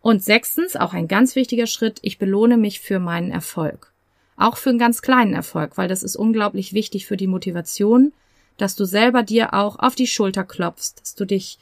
Und 0.00 0.22
sechstens, 0.22 0.76
auch 0.76 0.94
ein 0.94 1.08
ganz 1.08 1.34
wichtiger 1.34 1.66
Schritt, 1.66 1.98
ich 2.02 2.18
belohne 2.18 2.56
mich 2.56 2.80
für 2.80 3.00
meinen 3.00 3.32
Erfolg. 3.32 3.92
Auch 4.38 4.56
für 4.56 4.70
einen 4.70 4.78
ganz 4.78 5.02
kleinen 5.02 5.34
Erfolg, 5.34 5.76
weil 5.76 5.88
das 5.88 6.04
ist 6.04 6.16
unglaublich 6.16 6.72
wichtig 6.72 7.06
für 7.06 7.16
die 7.16 7.26
Motivation, 7.26 8.12
dass 8.56 8.76
du 8.76 8.84
selber 8.84 9.24
dir 9.24 9.52
auch 9.52 9.78
auf 9.78 9.96
die 9.96 10.06
Schulter 10.06 10.44
klopfst, 10.44 10.94
dass 11.00 11.14
du 11.16 11.24
dich 11.24 11.58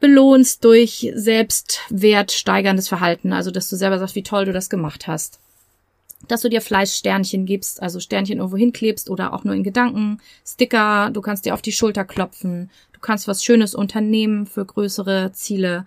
belohnst 0.00 0.64
durch 0.64 1.12
selbstwertsteigerndes 1.14 2.88
Verhalten, 2.88 3.32
also 3.32 3.52
dass 3.52 3.68
du 3.68 3.76
selber 3.76 4.00
sagst, 4.00 4.16
wie 4.16 4.24
toll 4.24 4.44
du 4.44 4.52
das 4.52 4.68
gemacht 4.68 5.06
hast. 5.06 5.38
Dass 6.26 6.40
du 6.40 6.48
dir 6.48 6.60
Fleißsternchen 6.60 7.46
gibst, 7.46 7.80
also 7.80 8.00
Sternchen 8.00 8.38
irgendwo 8.38 8.56
hinklebst 8.56 9.08
oder 9.08 9.32
auch 9.32 9.44
nur 9.44 9.54
in 9.54 9.62
Gedanken, 9.62 10.20
Sticker, 10.44 11.10
du 11.12 11.20
kannst 11.20 11.44
dir 11.44 11.54
auf 11.54 11.62
die 11.62 11.72
Schulter 11.72 12.04
klopfen, 12.04 12.70
du 12.92 13.00
kannst 13.00 13.28
was 13.28 13.44
Schönes 13.44 13.76
unternehmen 13.76 14.46
für 14.46 14.64
größere 14.64 15.30
Ziele, 15.32 15.86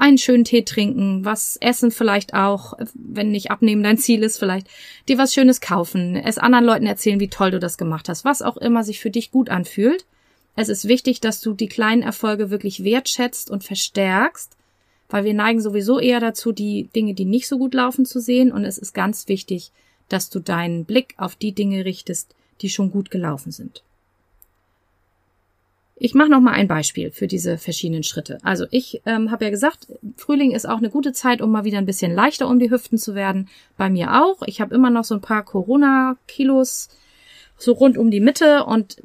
einen 0.00 0.18
schönen 0.18 0.44
Tee 0.44 0.62
trinken, 0.62 1.24
was 1.24 1.56
essen 1.60 1.90
vielleicht 1.90 2.34
auch, 2.34 2.74
wenn 2.94 3.30
nicht 3.30 3.50
abnehmen 3.50 3.82
dein 3.82 3.98
Ziel 3.98 4.22
ist, 4.22 4.38
vielleicht 4.38 4.68
dir 5.08 5.18
was 5.18 5.34
Schönes 5.34 5.60
kaufen, 5.60 6.16
es 6.16 6.38
anderen 6.38 6.64
Leuten 6.64 6.86
erzählen, 6.86 7.20
wie 7.20 7.28
toll 7.28 7.50
du 7.50 7.58
das 7.58 7.78
gemacht 7.78 8.08
hast, 8.08 8.24
was 8.24 8.42
auch 8.42 8.56
immer 8.56 8.84
sich 8.84 9.00
für 9.00 9.10
dich 9.10 9.30
gut 9.30 9.50
anfühlt 9.50 10.04
es 10.56 10.68
ist 10.68 10.88
wichtig, 10.88 11.20
dass 11.20 11.40
du 11.40 11.54
die 11.54 11.68
kleinen 11.68 12.02
Erfolge 12.02 12.50
wirklich 12.50 12.84
wertschätzt 12.84 13.50
und 13.50 13.64
verstärkst, 13.64 14.56
weil 15.08 15.24
wir 15.24 15.34
neigen 15.34 15.60
sowieso 15.60 15.98
eher 15.98 16.20
dazu, 16.20 16.52
die 16.52 16.88
Dinge, 16.94 17.14
die 17.14 17.24
nicht 17.24 17.48
so 17.48 17.58
gut 17.58 17.74
laufen, 17.74 18.04
zu 18.04 18.20
sehen. 18.20 18.52
Und 18.52 18.64
es 18.64 18.78
ist 18.78 18.92
ganz 18.92 19.28
wichtig, 19.28 19.72
dass 20.08 20.30
du 20.30 20.40
deinen 20.40 20.84
Blick 20.84 21.14
auf 21.16 21.36
die 21.36 21.52
Dinge 21.52 21.84
richtest, 21.84 22.34
die 22.60 22.68
schon 22.68 22.90
gut 22.90 23.10
gelaufen 23.10 23.52
sind. 23.52 23.82
Ich 26.02 26.14
mache 26.14 26.30
noch 26.30 26.40
mal 26.40 26.52
ein 26.52 26.66
Beispiel 26.66 27.10
für 27.10 27.26
diese 27.26 27.58
verschiedenen 27.58 28.04
Schritte. 28.04 28.38
Also 28.42 28.64
ich 28.70 29.02
ähm, 29.04 29.30
habe 29.30 29.44
ja 29.44 29.50
gesagt, 29.50 29.86
Frühling 30.16 30.52
ist 30.52 30.66
auch 30.66 30.78
eine 30.78 30.88
gute 30.88 31.12
Zeit, 31.12 31.42
um 31.42 31.50
mal 31.50 31.64
wieder 31.64 31.76
ein 31.76 31.84
bisschen 31.84 32.14
leichter 32.14 32.48
um 32.48 32.58
die 32.58 32.70
Hüften 32.70 32.96
zu 32.96 33.14
werden. 33.14 33.48
Bei 33.76 33.90
mir 33.90 34.22
auch. 34.22 34.40
Ich 34.46 34.62
habe 34.62 34.74
immer 34.74 34.88
noch 34.88 35.04
so 35.04 35.14
ein 35.14 35.20
paar 35.20 35.44
Corona-Kilos 35.44 36.88
so 37.58 37.72
rund 37.72 37.98
um 37.98 38.10
die 38.10 38.20
Mitte 38.20 38.64
und 38.64 38.96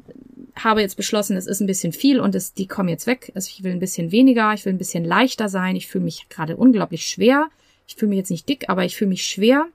habe 0.54 0.80
jetzt 0.80 0.96
beschlossen, 0.96 1.36
es 1.36 1.46
ist 1.46 1.60
ein 1.60 1.66
bisschen 1.66 1.92
viel 1.92 2.18
und 2.18 2.34
es, 2.34 2.54
die 2.54 2.66
kommen 2.66 2.88
jetzt 2.88 3.06
weg. 3.06 3.30
Also 3.34 3.50
ich 3.52 3.62
will 3.62 3.72
ein 3.72 3.78
bisschen 3.78 4.10
weniger, 4.10 4.54
ich 4.54 4.64
will 4.64 4.72
ein 4.72 4.78
bisschen 4.78 5.04
leichter 5.04 5.50
sein. 5.50 5.76
Ich 5.76 5.88
fühle 5.88 6.04
mich 6.04 6.30
gerade 6.30 6.56
unglaublich 6.56 7.04
schwer. 7.04 7.48
Ich 7.86 7.96
fühle 7.96 8.08
mich 8.08 8.16
jetzt 8.20 8.30
nicht 8.30 8.48
dick, 8.48 8.70
aber 8.70 8.86
ich 8.86 8.96
fühle 8.96 9.10
mich 9.10 9.26
schwer. 9.26 9.66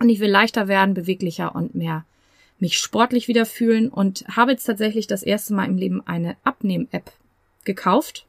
Und 0.00 0.08
ich 0.08 0.18
will 0.18 0.30
leichter 0.30 0.66
werden, 0.66 0.94
beweglicher 0.94 1.54
und 1.54 1.76
mehr 1.76 2.04
mich 2.58 2.78
sportlich 2.78 3.28
wieder 3.28 3.46
fühlen 3.46 3.88
und 3.88 4.24
habe 4.28 4.52
jetzt 4.52 4.64
tatsächlich 4.64 5.06
das 5.06 5.22
erste 5.22 5.54
Mal 5.54 5.66
im 5.66 5.76
Leben 5.76 6.06
eine 6.06 6.36
Abnehm-App 6.44 7.12
gekauft. 7.64 8.26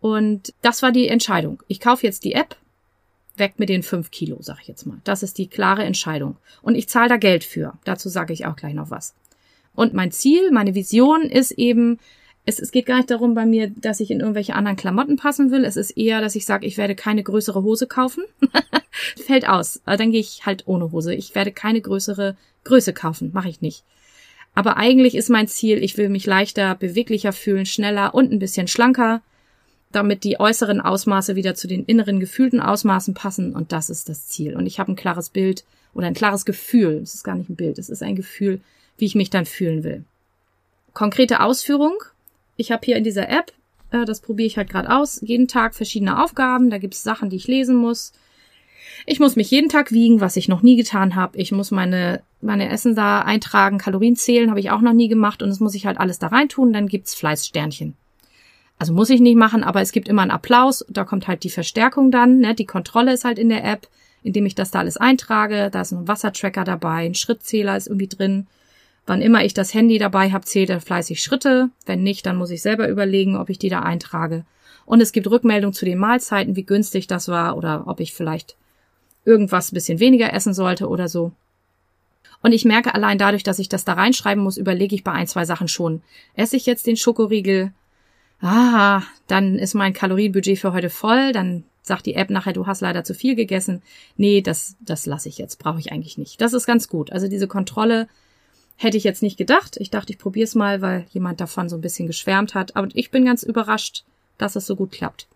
Und 0.00 0.52
das 0.60 0.82
war 0.82 0.92
die 0.92 1.08
Entscheidung. 1.08 1.62
Ich 1.68 1.80
kaufe 1.80 2.06
jetzt 2.06 2.24
die 2.24 2.34
App, 2.34 2.56
weg 3.36 3.54
mit 3.58 3.68
den 3.68 3.82
fünf 3.82 4.10
Kilo, 4.10 4.38
sag 4.40 4.60
ich 4.60 4.68
jetzt 4.68 4.86
mal. 4.86 5.00
Das 5.04 5.22
ist 5.22 5.38
die 5.38 5.48
klare 5.48 5.84
Entscheidung. 5.84 6.36
Und 6.62 6.74
ich 6.74 6.88
zahle 6.88 7.08
da 7.08 7.16
Geld 7.16 7.44
für. 7.44 7.78
Dazu 7.84 8.08
sage 8.08 8.32
ich 8.32 8.46
auch 8.46 8.56
gleich 8.56 8.74
noch 8.74 8.90
was. 8.90 9.14
Und 9.74 9.94
mein 9.94 10.12
Ziel, 10.12 10.50
meine 10.50 10.74
Vision 10.74 11.22
ist 11.22 11.52
eben, 11.52 11.98
es, 12.46 12.58
es 12.58 12.72
geht 12.72 12.86
gar 12.86 12.96
nicht 12.98 13.10
darum 13.10 13.34
bei 13.34 13.46
mir, 13.46 13.70
dass 13.70 14.00
ich 14.00 14.10
in 14.10 14.20
irgendwelche 14.20 14.54
anderen 14.54 14.76
Klamotten 14.76 15.16
passen 15.16 15.50
will. 15.50 15.64
Es 15.64 15.76
ist 15.76 15.92
eher, 15.92 16.20
dass 16.20 16.34
ich 16.34 16.44
sage, 16.44 16.66
ich 16.66 16.76
werde 16.76 16.94
keine 16.94 17.22
größere 17.22 17.62
Hose 17.62 17.86
kaufen. 17.86 18.24
Fällt 19.16 19.48
aus. 19.48 19.80
Dann 19.86 20.10
gehe 20.10 20.20
ich 20.20 20.44
halt 20.44 20.64
ohne 20.66 20.92
Hose. 20.92 21.14
Ich 21.14 21.34
werde 21.34 21.52
keine 21.52 21.80
größere 21.80 22.36
Größe 22.64 22.92
kaufen. 22.92 23.30
Mache 23.32 23.48
ich 23.48 23.62
nicht. 23.62 23.82
Aber 24.54 24.76
eigentlich 24.76 25.14
ist 25.14 25.30
mein 25.30 25.48
Ziel, 25.48 25.82
ich 25.82 25.96
will 25.96 26.08
mich 26.08 26.26
leichter, 26.26 26.74
beweglicher 26.74 27.32
fühlen, 27.32 27.66
schneller 27.66 28.14
und 28.14 28.30
ein 28.30 28.38
bisschen 28.38 28.68
schlanker, 28.68 29.22
damit 29.90 30.22
die 30.22 30.38
äußeren 30.38 30.80
Ausmaße 30.80 31.34
wieder 31.34 31.54
zu 31.54 31.66
den 31.66 31.84
inneren 31.84 32.20
gefühlten 32.20 32.60
Ausmaßen 32.60 33.14
passen. 33.14 33.54
Und 33.54 33.72
das 33.72 33.90
ist 33.90 34.08
das 34.08 34.28
Ziel. 34.28 34.54
Und 34.54 34.66
ich 34.66 34.78
habe 34.78 34.92
ein 34.92 34.96
klares 34.96 35.30
Bild 35.30 35.64
oder 35.94 36.06
ein 36.06 36.14
klares 36.14 36.44
Gefühl. 36.44 37.00
Es 37.02 37.14
ist 37.14 37.24
gar 37.24 37.36
nicht 37.36 37.48
ein 37.48 37.56
Bild, 37.56 37.78
es 37.78 37.88
ist 37.88 38.02
ein 38.02 38.16
Gefühl, 38.16 38.60
wie 38.98 39.06
ich 39.06 39.14
mich 39.14 39.30
dann 39.30 39.46
fühlen 39.46 39.82
will. 39.82 40.04
Konkrete 40.92 41.40
Ausführung. 41.40 41.94
Ich 42.56 42.70
habe 42.70 42.84
hier 42.84 42.96
in 42.96 43.04
dieser 43.04 43.28
App, 43.28 43.52
äh, 43.90 44.04
das 44.04 44.20
probiere 44.20 44.46
ich 44.46 44.56
halt 44.56 44.70
gerade 44.70 44.94
aus, 44.94 45.20
jeden 45.22 45.48
Tag 45.48 45.74
verschiedene 45.74 46.22
Aufgaben. 46.22 46.70
Da 46.70 46.78
gibt 46.78 46.94
es 46.94 47.02
Sachen, 47.02 47.30
die 47.30 47.36
ich 47.36 47.48
lesen 47.48 47.76
muss. 47.76 48.12
Ich 49.06 49.20
muss 49.20 49.36
mich 49.36 49.50
jeden 49.50 49.68
Tag 49.68 49.92
wiegen, 49.92 50.20
was 50.20 50.36
ich 50.36 50.48
noch 50.48 50.62
nie 50.62 50.76
getan 50.76 51.14
habe. 51.14 51.36
Ich 51.36 51.52
muss 51.52 51.70
meine, 51.70 52.22
meine 52.40 52.68
Essen 52.70 52.94
da 52.94 53.20
eintragen, 53.20 53.78
Kalorien 53.78 54.16
zählen, 54.16 54.50
habe 54.50 54.60
ich 54.60 54.70
auch 54.70 54.80
noch 54.80 54.92
nie 54.92 55.08
gemacht 55.08 55.42
und 55.42 55.48
das 55.48 55.60
muss 55.60 55.74
ich 55.74 55.86
halt 55.86 55.98
alles 55.98 56.18
da 56.18 56.28
reintun. 56.28 56.72
Dann 56.72 56.86
gibt's 56.86 57.14
Fleißsternchen. 57.14 57.96
Also 58.78 58.92
muss 58.92 59.10
ich 59.10 59.20
nicht 59.20 59.36
machen, 59.36 59.62
aber 59.62 59.80
es 59.80 59.92
gibt 59.92 60.08
immer 60.08 60.22
einen 60.22 60.30
Applaus. 60.30 60.84
Da 60.88 61.04
kommt 61.04 61.28
halt 61.28 61.44
die 61.44 61.50
Verstärkung 61.50 62.10
dann. 62.10 62.38
Ne? 62.38 62.54
Die 62.54 62.66
Kontrolle 62.66 63.12
ist 63.12 63.24
halt 63.24 63.38
in 63.38 63.48
der 63.48 63.64
App, 63.64 63.88
indem 64.22 64.46
ich 64.46 64.54
das 64.54 64.70
da 64.70 64.80
alles 64.80 64.96
eintrage. 64.96 65.70
Da 65.70 65.82
ist 65.82 65.92
ein 65.92 66.08
Wassertracker 66.08 66.64
dabei, 66.64 67.06
ein 67.06 67.14
Schrittzähler 67.14 67.76
ist 67.76 67.86
irgendwie 67.86 68.08
drin. 68.08 68.46
Wann 69.06 69.20
immer 69.20 69.44
ich 69.44 69.54
das 69.54 69.74
Handy 69.74 69.98
dabei 69.98 70.32
habe, 70.32 70.44
zählt 70.44 70.70
er 70.70 70.80
fleißig 70.80 71.22
Schritte. 71.22 71.70
Wenn 71.84 72.02
nicht, 72.02 72.24
dann 72.24 72.36
muss 72.36 72.50
ich 72.50 72.62
selber 72.62 72.88
überlegen, 72.88 73.36
ob 73.36 73.50
ich 73.50 73.58
die 73.58 73.68
da 73.68 73.80
eintrage. 73.80 74.44
Und 74.86 75.00
es 75.00 75.12
gibt 75.12 75.30
Rückmeldung 75.30 75.72
zu 75.72 75.84
den 75.84 75.98
Mahlzeiten, 75.98 76.56
wie 76.56 76.64
günstig 76.64 77.06
das 77.06 77.28
war 77.28 77.56
oder 77.56 77.84
ob 77.86 78.00
ich 78.00 78.14
vielleicht 78.14 78.56
irgendwas 79.24 79.72
ein 79.72 79.74
bisschen 79.74 80.00
weniger 80.00 80.32
essen 80.32 80.54
sollte 80.54 80.88
oder 80.88 81.08
so. 81.08 81.32
Und 82.42 82.52
ich 82.52 82.66
merke 82.66 82.94
allein 82.94 83.16
dadurch, 83.16 83.42
dass 83.42 83.58
ich 83.58 83.70
das 83.70 83.86
da 83.86 83.94
reinschreiben 83.94 84.42
muss, 84.42 84.58
überlege 84.58 84.94
ich 84.94 85.04
bei 85.04 85.12
ein, 85.12 85.26
zwei 85.26 85.46
Sachen 85.46 85.68
schon. 85.68 86.02
Esse 86.34 86.56
ich 86.56 86.66
jetzt 86.66 86.86
den 86.86 86.96
Schokoriegel? 86.96 87.72
Ah, 88.40 89.02
dann 89.26 89.58
ist 89.58 89.72
mein 89.72 89.94
Kalorienbudget 89.94 90.58
für 90.58 90.74
heute 90.74 90.90
voll. 90.90 91.32
Dann 91.32 91.64
sagt 91.80 92.04
die 92.04 92.14
App 92.14 92.28
nachher, 92.28 92.52
du 92.52 92.66
hast 92.66 92.82
leider 92.82 93.02
zu 93.02 93.14
viel 93.14 93.34
gegessen. 93.34 93.80
Nee, 94.18 94.42
das, 94.42 94.76
das 94.80 95.06
lasse 95.06 95.30
ich 95.30 95.38
jetzt, 95.38 95.58
brauche 95.58 95.78
ich 95.78 95.90
eigentlich 95.90 96.18
nicht. 96.18 96.40
Das 96.42 96.52
ist 96.52 96.66
ganz 96.66 96.88
gut. 96.88 97.12
Also 97.12 97.28
diese 97.28 97.48
Kontrolle 97.48 98.08
Hätte 98.76 98.96
ich 98.96 99.04
jetzt 99.04 99.22
nicht 99.22 99.36
gedacht. 99.36 99.76
Ich 99.78 99.90
dachte, 99.90 100.12
ich 100.12 100.18
probiere 100.18 100.44
es 100.44 100.54
mal, 100.54 100.82
weil 100.82 101.06
jemand 101.10 101.40
davon 101.40 101.68
so 101.68 101.76
ein 101.76 101.80
bisschen 101.80 102.06
geschwärmt 102.06 102.54
hat. 102.54 102.76
Aber 102.76 102.88
ich 102.92 103.10
bin 103.10 103.24
ganz 103.24 103.42
überrascht, 103.42 104.04
dass 104.38 104.56
es 104.56 104.66
so 104.66 104.76
gut 104.76 104.92
klappt. 104.92 105.28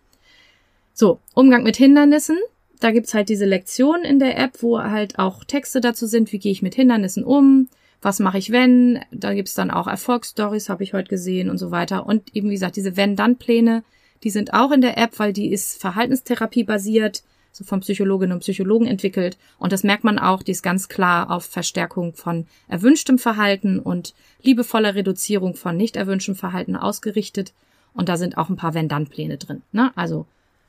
So, 0.92 1.20
Umgang 1.34 1.62
mit 1.62 1.76
Hindernissen. 1.76 2.36
Da 2.80 2.90
gibt's 2.90 3.14
halt 3.14 3.28
diese 3.28 3.46
Lektion 3.46 4.02
in 4.02 4.18
der 4.18 4.38
App, 4.38 4.62
wo 4.62 4.78
halt 4.78 5.18
auch 5.18 5.44
Texte 5.44 5.80
dazu 5.80 6.06
sind, 6.06 6.32
wie 6.32 6.38
gehe 6.38 6.52
ich 6.52 6.62
mit 6.62 6.74
Hindernissen 6.74 7.24
um, 7.24 7.68
was 8.00 8.20
mache 8.20 8.38
ich 8.38 8.52
wenn, 8.52 9.00
da 9.10 9.34
gibt's 9.34 9.54
dann 9.54 9.72
auch 9.72 9.88
Erfolgsstories, 9.88 10.68
habe 10.68 10.84
ich 10.84 10.94
heute 10.94 11.08
gesehen 11.08 11.50
und 11.50 11.58
so 11.58 11.70
weiter. 11.70 12.06
Und 12.06 12.34
eben 12.34 12.48
wie 12.48 12.54
gesagt, 12.54 12.76
diese 12.76 12.96
Wenn-Dann-Pläne, 12.96 13.82
die 14.22 14.30
sind 14.30 14.54
auch 14.54 14.70
in 14.70 14.80
der 14.80 14.98
App, 14.98 15.18
weil 15.18 15.32
die 15.32 15.50
ist 15.52 15.80
Verhaltenstherapie 15.80 16.64
basiert 16.64 17.22
so 17.58 17.64
von 17.64 17.80
Psychologinnen 17.80 18.32
und 18.32 18.40
Psychologen 18.40 18.86
entwickelt. 18.86 19.36
Und 19.58 19.72
das 19.72 19.82
merkt 19.82 20.04
man 20.04 20.18
auch, 20.20 20.44
die 20.44 20.52
ist 20.52 20.62
ganz 20.62 20.88
klar 20.88 21.30
auf 21.30 21.44
Verstärkung 21.44 22.14
von 22.14 22.46
erwünschtem 22.68 23.18
Verhalten 23.18 23.80
und 23.80 24.14
liebevoller 24.42 24.94
Reduzierung 24.94 25.54
von 25.54 25.76
nicht 25.76 25.96
erwünschtem 25.96 26.36
Verhalten 26.36 26.76
ausgerichtet. 26.76 27.52
Und 27.94 28.08
da 28.08 28.16
sind 28.16 28.38
auch 28.38 28.48
ein 28.48 28.56
paar 28.56 28.74
Wenn-Dann-Pläne 28.74 29.38
drin. 29.38 29.62
Ne? 29.72 29.90
Also 29.96 30.26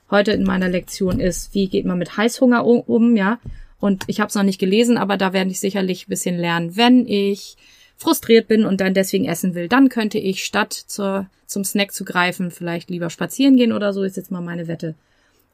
heute 0.10 0.32
in 0.32 0.43
meiner 0.43 0.67
Lektion 0.67 1.19
ist, 1.19 1.54
wie 1.54 1.67
geht 1.67 1.86
man 1.86 1.99
mit 1.99 2.17
Heißhunger 2.17 2.65
um, 2.65 3.15
ja. 3.15 3.38
Und 3.80 4.06
ich 4.08 4.19
habe 4.19 4.30
es 4.30 4.36
noch 4.36 4.43
nicht 4.43 4.60
gelesen, 4.60 4.97
aber 4.97 5.15
da 5.15 5.32
werde 5.32 5.52
ich 5.52 5.60
sicherlich 5.60 6.08
ein 6.08 6.10
bisschen 6.10 6.38
lernen, 6.38 6.75
wenn 6.75 7.08
ich 7.08 7.56
frustriert 7.97 8.47
bin 8.47 8.65
und 8.65 8.82
dann 8.82 8.95
deswegen 8.95 9.25
essen 9.25 9.54
will, 9.54 9.67
dann 9.67 9.89
könnte 9.89 10.17
ich 10.17 10.43
statt 10.43 10.73
zur, 10.73 11.28
zum 11.45 11.63
Snack 11.63 11.91
zu 11.91 12.04
greifen, 12.04 12.49
vielleicht 12.49 12.89
lieber 12.89 13.10
spazieren 13.10 13.58
gehen 13.58 13.73
oder 13.73 13.93
so, 13.93 14.04
ist 14.04 14.17
jetzt 14.17 14.32
mal 14.32 14.41
meine 14.41 14.67
Wette 14.67 14.95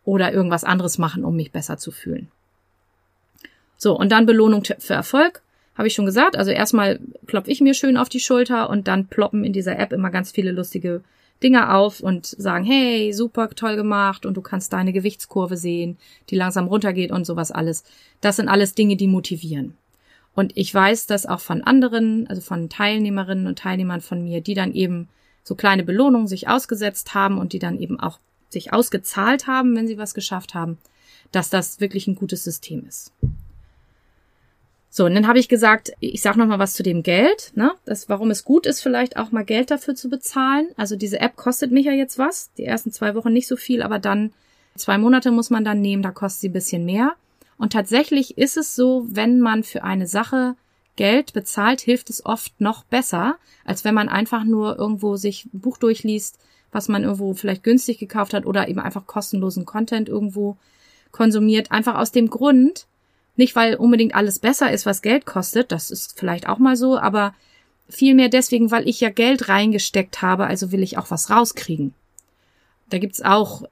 oder 0.05 0.31
irgendwas 0.31 0.63
anderes 0.63 0.97
machen, 0.97 1.25
um 1.25 1.35
mich 1.35 1.51
besser 1.51 1.77
zu 1.77 1.91
fühlen. 1.91 2.29
So, 3.77 3.97
und 3.97 4.11
dann 4.11 4.25
Belohnung 4.25 4.63
für 4.63 4.93
Erfolg, 4.93 5.41
habe 5.75 5.87
ich 5.87 5.93
schon 5.93 6.05
gesagt. 6.05 6.37
Also 6.37 6.51
erstmal 6.51 6.99
klopfe 7.27 7.51
ich 7.51 7.59
mir 7.59 7.73
schön 7.73 7.97
auf 7.97 8.07
die 8.07 8.19
Schulter 8.19 8.69
und 8.69 8.87
dann 8.87 9.07
ploppen 9.07 9.43
in 9.43 9.53
dieser 9.53 9.77
App 9.77 9.91
immer 9.91 10.09
ganz 10.09 10.31
viele 10.31 10.51
lustige 10.51 11.01
Dinge 11.43 11.73
auf 11.73 11.99
und 11.99 12.25
sagen, 12.25 12.63
hey, 12.63 13.11
super 13.11 13.49
toll 13.49 13.75
gemacht 13.75 14.25
und 14.25 14.37
du 14.37 14.41
kannst 14.41 14.71
deine 14.71 14.93
Gewichtskurve 14.93 15.57
sehen, 15.57 15.97
die 16.29 16.35
langsam 16.35 16.67
runtergeht 16.67 17.11
und 17.11 17.25
sowas 17.25 17.51
alles. 17.51 17.83
Das 18.21 18.37
sind 18.37 18.47
alles 18.47 18.73
Dinge, 18.73 18.95
die 18.95 19.07
motivieren. 19.07 19.75
Und 20.33 20.53
ich 20.55 20.73
weiß 20.73 21.07
das 21.07 21.25
auch 21.25 21.39
von 21.39 21.61
anderen, 21.61 22.27
also 22.27 22.41
von 22.41 22.69
Teilnehmerinnen 22.69 23.47
und 23.47 23.59
Teilnehmern 23.59 24.01
von 24.01 24.23
mir, 24.23 24.41
die 24.41 24.53
dann 24.53 24.73
eben 24.73 25.09
so 25.43 25.55
kleine 25.55 25.83
Belohnungen 25.83 26.27
sich 26.27 26.47
ausgesetzt 26.47 27.13
haben 27.13 27.37
und 27.37 27.53
die 27.53 27.59
dann 27.59 27.77
eben 27.77 27.99
auch 27.99 28.19
sich 28.49 28.73
ausgezahlt 28.73 29.47
haben, 29.47 29.75
wenn 29.75 29.87
sie 29.87 29.97
was 29.97 30.13
geschafft 30.13 30.53
haben, 30.53 30.77
dass 31.31 31.49
das 31.49 31.79
wirklich 31.79 32.07
ein 32.07 32.15
gutes 32.15 32.43
System 32.43 32.85
ist. 32.87 33.11
So, 34.89 35.05
und 35.05 35.13
dann 35.13 35.27
habe 35.27 35.39
ich 35.39 35.49
gesagt, 35.49 35.91
ich 35.99 36.21
sage 36.21 36.39
noch 36.39 36.47
mal 36.47 36.57
was 36.57 36.73
zu 36.73 36.81
dem 36.81 37.03
Geld, 37.03 37.51
ne? 37.55 37.73
Das, 37.83 38.07
warum 38.07 38.31
es 38.31 38.45
gut 38.45 38.65
ist, 38.65 38.79
vielleicht 38.79 39.17
auch 39.17 39.29
mal 39.29 39.43
Geld 39.43 39.69
dafür 39.69 39.93
zu 39.93 40.09
bezahlen. 40.09 40.69
Also 40.77 40.95
diese 40.95 41.19
App 41.19 41.35
kostet 41.35 41.69
mich 41.69 41.85
ja 41.85 41.91
jetzt 41.91 42.17
was. 42.17 42.53
Die 42.53 42.63
ersten 42.63 42.93
zwei 42.93 43.13
Wochen 43.13 43.33
nicht 43.33 43.49
so 43.49 43.57
viel, 43.57 43.81
aber 43.81 43.99
dann 43.99 44.31
zwei 44.75 44.97
Monate 44.97 45.31
muss 45.31 45.49
man 45.49 45.65
dann 45.65 45.81
nehmen, 45.81 46.01
da 46.01 46.11
kostet 46.11 46.41
sie 46.41 46.49
ein 46.49 46.53
bisschen 46.53 46.85
mehr. 46.85 47.13
Und 47.57 47.73
tatsächlich 47.73 48.37
ist 48.37 48.55
es 48.55 48.73
so, 48.73 49.05
wenn 49.09 49.41
man 49.41 49.63
für 49.63 49.83
eine 49.83 50.07
Sache 50.07 50.55
Geld 50.95 51.33
bezahlt, 51.33 51.81
hilft 51.81 52.09
es 52.09 52.25
oft 52.25 52.61
noch 52.61 52.85
besser, 52.85 53.35
als 53.65 53.83
wenn 53.83 53.95
man 53.95 54.07
einfach 54.07 54.45
nur 54.45 54.77
irgendwo 54.77 55.17
sich 55.17 55.45
ein 55.53 55.59
Buch 55.59 55.77
durchliest, 55.77 56.39
was 56.75 56.89
man 56.89 57.03
irgendwo 57.03 57.33
vielleicht 57.33 57.63
günstig 57.63 57.99
gekauft 57.99 58.33
hat 58.33 58.45
oder 58.45 58.67
eben 58.67 58.81
einfach 58.81 59.07
kostenlosen 59.07 59.65
Content 59.65 60.09
irgendwo 60.09 60.57
konsumiert. 61.11 61.71
Einfach 61.71 61.95
aus 61.95 62.11
dem 62.11 62.29
Grund, 62.29 62.85
nicht 63.37 63.55
weil 63.55 63.75
unbedingt 63.75 64.13
alles 64.13 64.39
besser 64.39 64.69
ist, 64.73 64.85
was 64.85 65.01
Geld 65.01 65.25
kostet, 65.25 65.71
das 65.71 65.89
ist 65.89 66.19
vielleicht 66.19 66.49
auch 66.49 66.57
mal 66.57 66.75
so, 66.75 66.99
aber 66.99 67.33
vielmehr 67.87 68.27
deswegen, 68.27 68.71
weil 68.71 68.89
ich 68.89 68.99
ja 68.99 69.09
Geld 69.09 69.47
reingesteckt 69.47 70.21
habe, 70.21 70.47
also 70.47 70.73
will 70.73 70.83
ich 70.83 70.97
auch 70.97 71.09
was 71.11 71.29
rauskriegen. 71.29 71.93
Da 72.89 72.97
gibt's 72.97 73.21
auch 73.21 73.63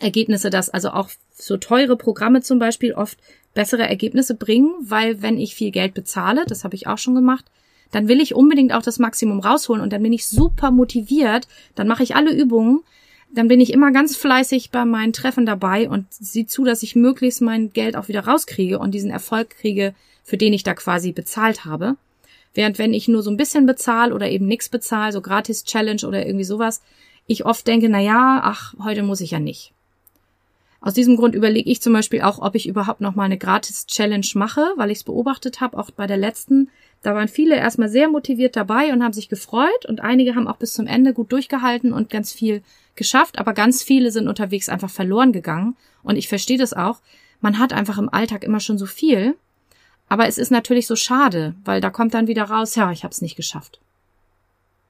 Ergebnisse, 0.00 0.50
dass 0.50 0.68
also 0.68 0.90
auch 0.90 1.10
so 1.32 1.58
teure 1.58 1.96
Programme 1.96 2.42
zum 2.42 2.58
Beispiel 2.58 2.92
oft 2.92 3.18
bessere 3.54 3.88
Ergebnisse 3.88 4.34
bringen, 4.34 4.74
weil 4.80 5.22
wenn 5.22 5.38
ich 5.38 5.54
viel 5.54 5.70
Geld 5.70 5.94
bezahle, 5.94 6.44
das 6.44 6.64
habe 6.64 6.74
ich 6.74 6.88
auch 6.88 6.98
schon 6.98 7.14
gemacht, 7.14 7.44
dann 7.90 8.08
will 8.08 8.20
ich 8.20 8.34
unbedingt 8.34 8.72
auch 8.72 8.82
das 8.82 8.98
Maximum 8.98 9.40
rausholen 9.40 9.82
und 9.82 9.92
dann 9.92 10.02
bin 10.02 10.12
ich 10.12 10.26
super 10.26 10.70
motiviert, 10.70 11.48
dann 11.74 11.88
mache 11.88 12.02
ich 12.02 12.16
alle 12.16 12.32
Übungen, 12.34 12.82
dann 13.30 13.48
bin 13.48 13.60
ich 13.60 13.72
immer 13.72 13.92
ganz 13.92 14.16
fleißig 14.16 14.70
bei 14.70 14.84
meinen 14.84 15.12
Treffen 15.12 15.46
dabei 15.46 15.88
und 15.88 16.06
sieh 16.10 16.46
zu, 16.46 16.64
dass 16.64 16.82
ich 16.82 16.96
möglichst 16.96 17.42
mein 17.42 17.70
Geld 17.72 17.96
auch 17.96 18.08
wieder 18.08 18.26
rauskriege 18.26 18.78
und 18.78 18.92
diesen 18.92 19.10
Erfolg 19.10 19.50
kriege, 19.50 19.94
für 20.24 20.36
den 20.36 20.52
ich 20.52 20.62
da 20.62 20.74
quasi 20.74 21.12
bezahlt 21.12 21.64
habe. 21.64 21.96
Während 22.54 22.78
wenn 22.78 22.94
ich 22.94 23.08
nur 23.08 23.22
so 23.22 23.30
ein 23.30 23.36
bisschen 23.36 23.66
bezahle 23.66 24.14
oder 24.14 24.28
eben 24.30 24.46
nichts 24.46 24.68
bezahle, 24.68 25.12
so 25.12 25.20
gratis 25.20 25.64
Challenge 25.64 26.06
oder 26.06 26.26
irgendwie 26.26 26.44
sowas, 26.44 26.82
ich 27.26 27.44
oft 27.44 27.66
denke, 27.66 27.88
na 27.88 28.00
ja, 28.00 28.40
ach, 28.42 28.74
heute 28.82 29.02
muss 29.02 29.20
ich 29.20 29.32
ja 29.32 29.38
nicht. 29.38 29.72
Aus 30.80 30.94
diesem 30.94 31.16
Grund 31.16 31.34
überlege 31.34 31.70
ich 31.70 31.82
zum 31.82 31.92
Beispiel 31.92 32.22
auch, 32.22 32.38
ob 32.38 32.54
ich 32.54 32.68
überhaupt 32.68 33.00
noch 33.00 33.14
mal 33.14 33.24
eine 33.24 33.38
Gratis-Challenge 33.38 34.26
mache, 34.34 34.72
weil 34.76 34.90
ich 34.90 34.98
es 34.98 35.04
beobachtet 35.04 35.60
habe, 35.60 35.76
auch 35.76 35.90
bei 35.90 36.06
der 36.06 36.16
letzten. 36.16 36.70
Da 37.02 37.14
waren 37.14 37.28
viele 37.28 37.56
erstmal 37.56 37.88
sehr 37.88 38.08
motiviert 38.08 38.56
dabei 38.56 38.92
und 38.92 39.02
haben 39.02 39.12
sich 39.12 39.28
gefreut 39.28 39.86
und 39.86 40.00
einige 40.00 40.34
haben 40.34 40.48
auch 40.48 40.56
bis 40.56 40.72
zum 40.72 40.86
Ende 40.86 41.12
gut 41.12 41.32
durchgehalten 41.32 41.92
und 41.92 42.10
ganz 42.10 42.32
viel 42.32 42.62
geschafft, 42.96 43.38
aber 43.38 43.52
ganz 43.52 43.82
viele 43.82 44.10
sind 44.10 44.28
unterwegs 44.28 44.68
einfach 44.68 44.90
verloren 44.90 45.32
gegangen 45.32 45.76
und 46.02 46.16
ich 46.16 46.28
verstehe 46.28 46.58
das 46.58 46.74
auch. 46.74 47.00
Man 47.40 47.58
hat 47.58 47.72
einfach 47.72 47.98
im 47.98 48.12
Alltag 48.12 48.42
immer 48.42 48.58
schon 48.58 48.78
so 48.78 48.86
viel, 48.86 49.36
aber 50.08 50.26
es 50.26 50.38
ist 50.38 50.50
natürlich 50.50 50.88
so 50.88 50.96
schade, 50.96 51.54
weil 51.64 51.80
da 51.80 51.90
kommt 51.90 52.14
dann 52.14 52.26
wieder 52.26 52.44
raus, 52.44 52.74
ja, 52.74 52.90
ich 52.90 53.04
habe 53.04 53.12
es 53.12 53.22
nicht 53.22 53.36
geschafft 53.36 53.80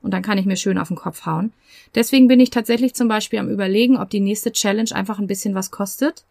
und 0.03 0.13
dann 0.13 0.23
kann 0.23 0.39
ich 0.39 0.47
mir 0.47 0.57
schön 0.57 0.79
auf 0.79 0.89
den 0.89 0.97
Kopf 0.97 1.27
hauen. 1.27 1.53
Deswegen 1.95 2.29
bin 2.29 2.41
ich 2.41 2.51
tatsächlich 2.51 2.95
zum 2.95 3.09
Beispiel 3.09 3.39
am 3.39 3.49
überlegen, 3.49 3.97
ob 3.97 4.11
die 4.11 4.21
nächste 4.21 4.53
Challenge 4.53 4.91
einfach 4.95 5.19
ein 5.19 5.27
bisschen 5.27 5.55
was 5.55 5.71
kostet. 5.71 6.25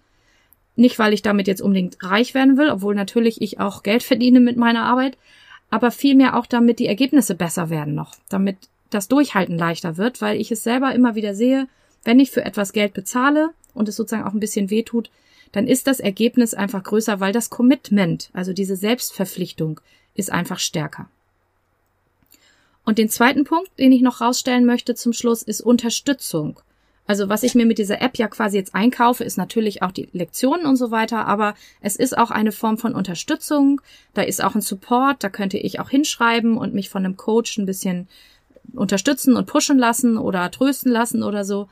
Nicht, 0.75 0.99
weil 0.99 1.13
ich 1.13 1.21
damit 1.21 1.47
jetzt 1.47 1.61
unbedingt 1.61 1.97
reich 2.03 2.33
werden 2.33 2.57
will, 2.57 2.69
obwohl 2.69 2.95
natürlich 2.95 3.41
ich 3.41 3.59
auch 3.59 3.83
Geld 3.83 4.03
verdiene 4.03 4.39
mit 4.39 4.57
meiner 4.57 4.83
Arbeit, 4.83 5.17
aber 5.69 5.91
vielmehr 5.91 6.37
auch 6.37 6.45
damit 6.45 6.79
die 6.79 6.87
Ergebnisse 6.87 7.35
besser 7.35 7.69
werden 7.69 7.95
noch, 7.95 8.15
damit 8.29 8.57
das 8.89 9.07
Durchhalten 9.07 9.57
leichter 9.57 9.97
wird, 9.97 10.21
weil 10.21 10.39
ich 10.39 10.51
es 10.51 10.63
selber 10.63 10.93
immer 10.93 11.15
wieder 11.15 11.35
sehe, 11.35 11.67
wenn 12.03 12.19
ich 12.19 12.31
für 12.31 12.45
etwas 12.45 12.71
Geld 12.71 12.93
bezahle 12.93 13.49
und 13.73 13.89
es 13.89 13.95
sozusagen 13.95 14.25
auch 14.27 14.33
ein 14.33 14.39
bisschen 14.39 14.69
wehtut, 14.69 15.09
dann 15.51 15.67
ist 15.67 15.87
das 15.87 15.99
Ergebnis 15.99 16.53
einfach 16.53 16.83
größer, 16.83 17.19
weil 17.19 17.33
das 17.33 17.49
Commitment, 17.49 18.29
also 18.33 18.53
diese 18.53 18.75
Selbstverpflichtung, 18.75 19.79
ist 20.13 20.31
einfach 20.31 20.59
stärker. 20.59 21.09
Und 22.85 22.97
den 22.97 23.09
zweiten 23.09 23.43
Punkt, 23.43 23.69
den 23.77 23.91
ich 23.91 24.01
noch 24.01 24.21
rausstellen 24.21 24.65
möchte 24.65 24.95
zum 24.95 25.11
Schluss, 25.11 25.43
ist 25.43 25.61
Unterstützung. 25.61 26.59
Also 27.07 27.29
was 27.29 27.43
ich 27.43 27.55
mir 27.55 27.65
mit 27.65 27.77
dieser 27.77 28.01
App 28.01 28.17
ja 28.17 28.27
quasi 28.27 28.57
jetzt 28.57 28.75
einkaufe, 28.75 29.23
ist 29.23 29.37
natürlich 29.37 29.81
auch 29.81 29.93
die 29.93 30.09
Lektionen 30.11 30.65
und 30.65 30.75
so 30.75 30.91
weiter, 30.91 31.25
aber 31.25 31.55
es 31.79 31.95
ist 31.95 32.17
auch 32.17 32.31
eine 32.31 32.51
Form 32.51 32.77
von 32.77 32.93
Unterstützung. 32.93 33.81
Da 34.13 34.23
ist 34.23 34.43
auch 34.43 34.55
ein 34.55 34.61
Support, 34.61 35.23
da 35.23 35.29
könnte 35.29 35.57
ich 35.57 35.79
auch 35.79 35.89
hinschreiben 35.89 36.57
und 36.57 36.73
mich 36.73 36.89
von 36.89 37.05
einem 37.05 37.15
Coach 37.15 37.57
ein 37.57 37.65
bisschen 37.65 38.09
unterstützen 38.73 39.37
und 39.37 39.47
pushen 39.47 39.77
lassen 39.77 40.17
oder 40.17 40.51
trösten 40.51 40.91
lassen 40.91 41.23
oder 41.23 41.45
so. 41.45 41.69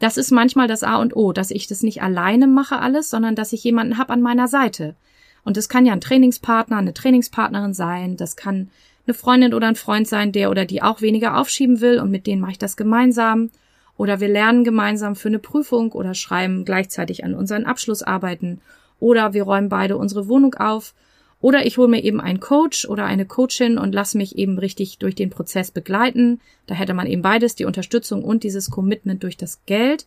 Das 0.00 0.16
ist 0.16 0.32
manchmal 0.32 0.66
das 0.66 0.82
A 0.82 0.96
und 0.96 1.14
O, 1.14 1.32
dass 1.32 1.52
ich 1.52 1.68
das 1.68 1.84
nicht 1.84 2.02
alleine 2.02 2.48
mache 2.48 2.80
alles, 2.80 3.08
sondern 3.10 3.36
dass 3.36 3.52
ich 3.52 3.62
jemanden 3.62 3.96
habe 3.96 4.12
an 4.12 4.22
meiner 4.22 4.48
Seite. 4.48 4.96
Und 5.44 5.56
das 5.56 5.68
kann 5.68 5.86
ja 5.86 5.92
ein 5.92 6.00
Trainingspartner, 6.00 6.78
eine 6.78 6.94
Trainingspartnerin 6.94 7.74
sein, 7.74 8.16
das 8.16 8.34
kann 8.34 8.70
eine 9.06 9.14
Freundin 9.14 9.54
oder 9.54 9.68
ein 9.68 9.76
Freund 9.76 10.08
sein, 10.08 10.32
der 10.32 10.50
oder 10.50 10.64
die 10.64 10.82
auch 10.82 11.00
weniger 11.00 11.38
aufschieben 11.38 11.80
will 11.80 12.00
und 12.00 12.10
mit 12.10 12.26
denen 12.26 12.40
mache 12.40 12.52
ich 12.52 12.58
das 12.58 12.76
gemeinsam. 12.76 13.50
Oder 13.96 14.20
wir 14.20 14.28
lernen 14.28 14.64
gemeinsam 14.64 15.14
für 15.16 15.28
eine 15.28 15.38
Prüfung 15.38 15.92
oder 15.92 16.14
schreiben 16.14 16.64
gleichzeitig 16.64 17.24
an 17.24 17.34
unseren 17.34 17.64
Abschlussarbeiten. 17.64 18.60
Oder 19.00 19.34
wir 19.34 19.44
räumen 19.44 19.68
beide 19.68 19.96
unsere 19.96 20.28
Wohnung 20.28 20.54
auf. 20.54 20.94
Oder 21.40 21.66
ich 21.66 21.76
hole 21.76 21.88
mir 21.88 22.02
eben 22.02 22.20
einen 22.20 22.40
Coach 22.40 22.86
oder 22.86 23.04
eine 23.04 23.26
Coachin 23.26 23.76
und 23.76 23.94
lasse 23.94 24.16
mich 24.16 24.36
eben 24.38 24.58
richtig 24.58 24.98
durch 24.98 25.14
den 25.14 25.30
Prozess 25.30 25.70
begleiten. 25.70 26.40
Da 26.66 26.74
hätte 26.74 26.94
man 26.94 27.06
eben 27.06 27.22
beides, 27.22 27.54
die 27.54 27.66
Unterstützung 27.66 28.24
und 28.24 28.44
dieses 28.44 28.70
Commitment 28.70 29.22
durch 29.22 29.36
das 29.36 29.60
Geld. 29.66 30.06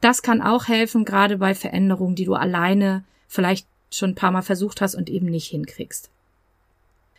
Das 0.00 0.22
kann 0.22 0.42
auch 0.42 0.66
helfen, 0.66 1.04
gerade 1.04 1.38
bei 1.38 1.54
Veränderungen, 1.54 2.16
die 2.16 2.24
du 2.24 2.34
alleine 2.34 3.04
vielleicht 3.28 3.66
schon 3.90 4.10
ein 4.10 4.14
paar 4.14 4.32
Mal 4.32 4.42
versucht 4.42 4.80
hast 4.80 4.94
und 4.94 5.08
eben 5.08 5.26
nicht 5.26 5.46
hinkriegst. 5.46 6.10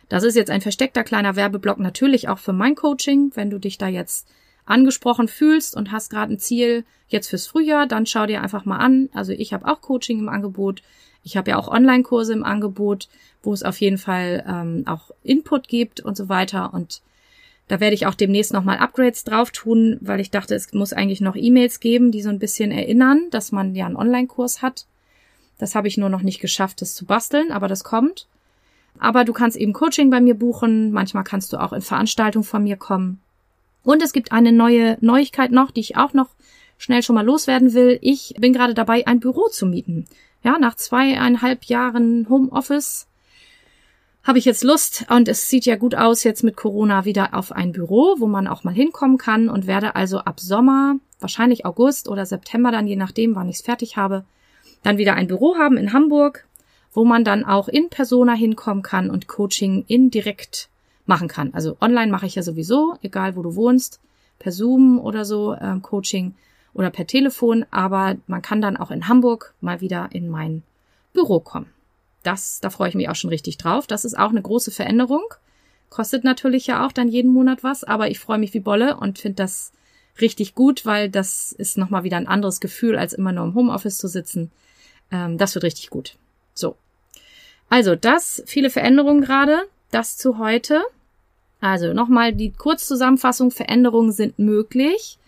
Das 0.08 0.24
ist 0.24 0.36
jetzt 0.36 0.50
ein 0.50 0.60
versteckter 0.60 1.04
kleiner 1.04 1.36
Werbeblock 1.36 1.78
natürlich 1.78 2.28
auch 2.28 2.38
für 2.38 2.52
mein 2.52 2.74
Coaching. 2.74 3.32
Wenn 3.34 3.50
du 3.50 3.58
dich 3.58 3.78
da 3.78 3.88
jetzt 3.88 4.28
angesprochen 4.68 5.28
fühlst 5.28 5.76
und 5.76 5.92
hast 5.92 6.10
gerade 6.10 6.32
ein 6.32 6.38
Ziel 6.38 6.84
jetzt 7.08 7.28
fürs 7.28 7.46
Frühjahr, 7.46 7.86
dann 7.86 8.06
schau 8.06 8.26
dir 8.26 8.42
einfach 8.42 8.64
mal 8.64 8.78
an. 8.78 9.08
Also 9.14 9.32
ich 9.32 9.52
habe 9.52 9.66
auch 9.66 9.80
Coaching 9.80 10.18
im 10.18 10.28
Angebot. 10.28 10.82
Ich 11.24 11.36
habe 11.36 11.50
ja 11.50 11.56
auch 11.56 11.68
Online-Kurse 11.68 12.32
im 12.32 12.44
Angebot, 12.44 13.08
wo 13.42 13.52
es 13.52 13.62
auf 13.62 13.80
jeden 13.80 13.98
Fall 13.98 14.44
ähm, 14.46 14.84
auch 14.86 15.10
Input 15.22 15.68
gibt 15.68 16.00
und 16.00 16.16
so 16.16 16.28
weiter. 16.28 16.72
Und 16.74 17.02
da 17.68 17.80
werde 17.80 17.94
ich 17.94 18.06
auch 18.06 18.14
demnächst 18.14 18.52
nochmal 18.52 18.78
Upgrades 18.78 19.24
drauf 19.24 19.50
tun, 19.50 19.98
weil 20.00 20.20
ich 20.20 20.30
dachte, 20.30 20.54
es 20.54 20.72
muss 20.72 20.92
eigentlich 20.92 21.20
noch 21.20 21.36
E-Mails 21.36 21.80
geben, 21.80 22.12
die 22.12 22.22
so 22.22 22.30
ein 22.30 22.38
bisschen 22.38 22.70
erinnern, 22.70 23.28
dass 23.30 23.52
man 23.52 23.74
ja 23.74 23.86
einen 23.86 23.96
Online-Kurs 23.96 24.62
hat. 24.62 24.86
Das 25.58 25.74
habe 25.74 25.88
ich 25.88 25.98
nur 25.98 26.08
noch 26.08 26.22
nicht 26.22 26.40
geschafft, 26.40 26.80
das 26.82 26.94
zu 26.94 27.04
basteln, 27.04 27.52
aber 27.52 27.68
das 27.68 27.84
kommt. 27.84 28.26
Aber 28.98 29.24
du 29.24 29.32
kannst 29.32 29.56
eben 29.56 29.72
Coaching 29.72 30.10
bei 30.10 30.20
mir 30.20 30.34
buchen. 30.34 30.92
Manchmal 30.92 31.24
kannst 31.24 31.52
du 31.52 31.58
auch 31.58 31.72
in 31.72 31.82
Veranstaltungen 31.82 32.44
von 32.44 32.62
mir 32.62 32.76
kommen. 32.76 33.20
Und 33.88 34.02
es 34.02 34.12
gibt 34.12 34.32
eine 34.32 34.52
neue 34.52 34.98
Neuigkeit 35.00 35.50
noch, 35.50 35.70
die 35.70 35.80
ich 35.80 35.96
auch 35.96 36.12
noch 36.12 36.28
schnell 36.76 37.02
schon 37.02 37.14
mal 37.14 37.24
loswerden 37.24 37.72
will. 37.72 37.98
Ich 38.02 38.34
bin 38.38 38.52
gerade 38.52 38.74
dabei, 38.74 39.06
ein 39.06 39.18
Büro 39.18 39.48
zu 39.48 39.64
mieten. 39.64 40.04
Ja, 40.44 40.58
nach 40.58 40.74
zweieinhalb 40.74 41.64
Jahren 41.64 42.28
Homeoffice 42.28 43.06
habe 44.22 44.38
ich 44.38 44.44
jetzt 44.44 44.62
Lust 44.62 45.06
und 45.08 45.26
es 45.26 45.48
sieht 45.48 45.64
ja 45.64 45.76
gut 45.76 45.94
aus 45.94 46.22
jetzt 46.22 46.44
mit 46.44 46.54
Corona 46.54 47.06
wieder 47.06 47.32
auf 47.32 47.50
ein 47.50 47.72
Büro, 47.72 48.16
wo 48.18 48.26
man 48.26 48.46
auch 48.46 48.62
mal 48.62 48.74
hinkommen 48.74 49.16
kann 49.16 49.48
und 49.48 49.66
werde 49.66 49.96
also 49.96 50.18
ab 50.18 50.38
Sommer, 50.38 50.96
wahrscheinlich 51.18 51.64
August 51.64 52.10
oder 52.10 52.26
September 52.26 52.70
dann, 52.70 52.86
je 52.86 52.96
nachdem, 52.96 53.36
wann 53.36 53.48
ich 53.48 53.56
es 53.56 53.62
fertig 53.62 53.96
habe, 53.96 54.26
dann 54.82 54.98
wieder 54.98 55.14
ein 55.14 55.28
Büro 55.28 55.56
haben 55.56 55.78
in 55.78 55.94
Hamburg, 55.94 56.46
wo 56.92 57.06
man 57.06 57.24
dann 57.24 57.42
auch 57.42 57.68
in 57.68 57.88
Persona 57.88 58.34
hinkommen 58.34 58.82
kann 58.82 59.08
und 59.08 59.28
Coaching 59.28 59.86
indirekt 59.88 60.68
machen 61.08 61.28
kann. 61.28 61.52
Also 61.54 61.76
online 61.80 62.12
mache 62.12 62.26
ich 62.26 62.34
ja 62.34 62.42
sowieso, 62.42 62.96
egal 63.02 63.36
wo 63.36 63.42
du 63.42 63.56
wohnst, 63.56 64.00
per 64.38 64.52
Zoom 64.52 65.00
oder 65.00 65.24
so 65.24 65.54
ähm, 65.54 65.82
Coaching 65.82 66.34
oder 66.74 66.90
per 66.90 67.06
Telefon, 67.06 67.66
aber 67.70 68.16
man 68.26 68.42
kann 68.42 68.60
dann 68.60 68.76
auch 68.76 68.90
in 68.90 69.08
Hamburg 69.08 69.54
mal 69.60 69.80
wieder 69.80 70.10
in 70.12 70.28
mein 70.28 70.62
Büro 71.12 71.40
kommen 71.40 71.66
das, 72.28 72.60
da 72.60 72.70
freue 72.70 72.90
ich 72.90 72.94
mich 72.94 73.08
auch 73.08 73.14
schon 73.14 73.30
richtig 73.30 73.56
drauf. 73.58 73.86
Das 73.86 74.04
ist 74.04 74.18
auch 74.18 74.30
eine 74.30 74.42
große 74.42 74.70
Veränderung. 74.70 75.22
Kostet 75.90 76.24
natürlich 76.24 76.66
ja 76.66 76.86
auch 76.86 76.92
dann 76.92 77.08
jeden 77.08 77.32
Monat 77.32 77.64
was, 77.64 77.84
aber 77.84 78.10
ich 78.10 78.18
freue 78.18 78.38
mich 78.38 78.52
wie 78.54 78.60
Bolle 78.60 78.96
und 78.96 79.18
finde 79.18 79.36
das 79.36 79.72
richtig 80.20 80.54
gut, 80.54 80.84
weil 80.84 81.08
das 81.08 81.52
ist 81.52 81.78
nochmal 81.78 82.04
wieder 82.04 82.16
ein 82.16 82.28
anderes 82.28 82.60
Gefühl, 82.60 82.98
als 82.98 83.14
immer 83.14 83.32
nur 83.32 83.44
im 83.44 83.54
Homeoffice 83.54 83.96
zu 83.96 84.08
sitzen. 84.08 84.50
Ähm, 85.10 85.38
das 85.38 85.54
wird 85.54 85.64
richtig 85.64 85.90
gut. 85.90 86.16
So. 86.52 86.76
Also 87.70 87.96
das, 87.96 88.42
viele 88.46 88.68
Veränderungen 88.70 89.22
gerade. 89.22 89.62
Das 89.90 90.18
zu 90.18 90.38
heute. 90.38 90.82
Also 91.60 91.92
nochmal 91.92 92.32
die 92.32 92.52
Kurzzusammenfassung. 92.52 93.50
Veränderungen 93.50 94.12
sind 94.12 94.38
möglich. 94.38 95.18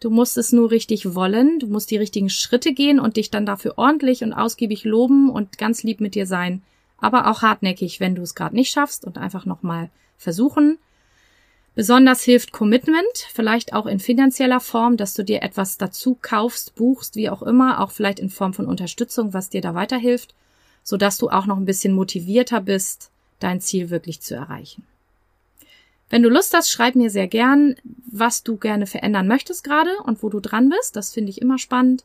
Du 0.00 0.08
musst 0.08 0.38
es 0.38 0.50
nur 0.50 0.70
richtig 0.70 1.14
wollen, 1.14 1.58
du 1.58 1.66
musst 1.66 1.90
die 1.90 1.98
richtigen 1.98 2.30
Schritte 2.30 2.72
gehen 2.72 2.98
und 2.98 3.18
dich 3.18 3.30
dann 3.30 3.44
dafür 3.44 3.76
ordentlich 3.76 4.22
und 4.22 4.32
ausgiebig 4.32 4.84
loben 4.84 5.28
und 5.28 5.58
ganz 5.58 5.82
lieb 5.82 6.00
mit 6.00 6.14
dir 6.14 6.26
sein, 6.26 6.62
aber 6.96 7.30
auch 7.30 7.42
hartnäckig, 7.42 8.00
wenn 8.00 8.14
du 8.14 8.22
es 8.22 8.34
gerade 8.34 8.54
nicht 8.54 8.72
schaffst 8.72 9.04
und 9.04 9.18
einfach 9.18 9.44
nochmal 9.44 9.90
versuchen. 10.16 10.78
Besonders 11.74 12.22
hilft 12.22 12.50
Commitment, 12.50 13.26
vielleicht 13.32 13.74
auch 13.74 13.84
in 13.84 14.00
finanzieller 14.00 14.60
Form, 14.60 14.96
dass 14.96 15.14
du 15.14 15.22
dir 15.22 15.42
etwas 15.42 15.76
dazu 15.76 16.16
kaufst, 16.20 16.74
buchst, 16.76 17.14
wie 17.14 17.28
auch 17.28 17.42
immer, 17.42 17.80
auch 17.80 17.90
vielleicht 17.90 18.20
in 18.20 18.30
Form 18.30 18.54
von 18.54 18.66
Unterstützung, 18.66 19.34
was 19.34 19.50
dir 19.50 19.60
da 19.60 19.74
weiterhilft, 19.74 20.34
sodass 20.82 21.18
du 21.18 21.28
auch 21.28 21.44
noch 21.44 21.58
ein 21.58 21.66
bisschen 21.66 21.92
motivierter 21.92 22.62
bist, 22.62 23.10
dein 23.38 23.60
Ziel 23.60 23.90
wirklich 23.90 24.22
zu 24.22 24.34
erreichen. 24.34 24.82
Wenn 26.10 26.22
du 26.24 26.28
Lust 26.28 26.52
hast, 26.54 26.70
schreib 26.70 26.96
mir 26.96 27.08
sehr 27.08 27.28
gern, 27.28 27.76
was 28.10 28.42
du 28.42 28.56
gerne 28.56 28.86
verändern 28.86 29.28
möchtest 29.28 29.62
gerade 29.62 29.90
und 30.04 30.22
wo 30.22 30.28
du 30.28 30.40
dran 30.40 30.68
bist. 30.68 30.96
Das 30.96 31.12
finde 31.12 31.30
ich 31.30 31.40
immer 31.40 31.56
spannend. 31.56 32.04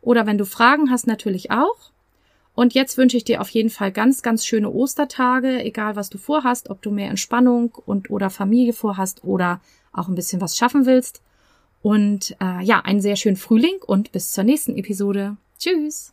Oder 0.00 0.26
wenn 0.26 0.38
du 0.38 0.46
Fragen 0.46 0.90
hast, 0.90 1.06
natürlich 1.06 1.50
auch. 1.50 1.92
Und 2.54 2.74
jetzt 2.74 2.98
wünsche 2.98 3.16
ich 3.16 3.24
dir 3.24 3.40
auf 3.40 3.50
jeden 3.50 3.70
Fall 3.70 3.92
ganz, 3.92 4.22
ganz 4.22 4.44
schöne 4.44 4.70
Ostertage, 4.70 5.62
egal 5.62 5.96
was 5.96 6.10
du 6.10 6.18
vorhast, 6.18 6.70
ob 6.70 6.82
du 6.82 6.90
mehr 6.90 7.08
Entspannung 7.08 7.74
und 7.86 8.10
oder 8.10 8.30
Familie 8.30 8.72
vorhast 8.72 9.22
oder 9.22 9.60
auch 9.92 10.08
ein 10.08 10.14
bisschen 10.14 10.40
was 10.40 10.56
schaffen 10.56 10.86
willst. 10.86 11.22
Und 11.82 12.36
äh, 12.40 12.62
ja, 12.62 12.80
einen 12.80 13.00
sehr 13.00 13.16
schönen 13.16 13.36
Frühling 13.36 13.76
und 13.86 14.12
bis 14.12 14.32
zur 14.32 14.44
nächsten 14.44 14.76
Episode. 14.76 15.36
Tschüss. 15.58 16.12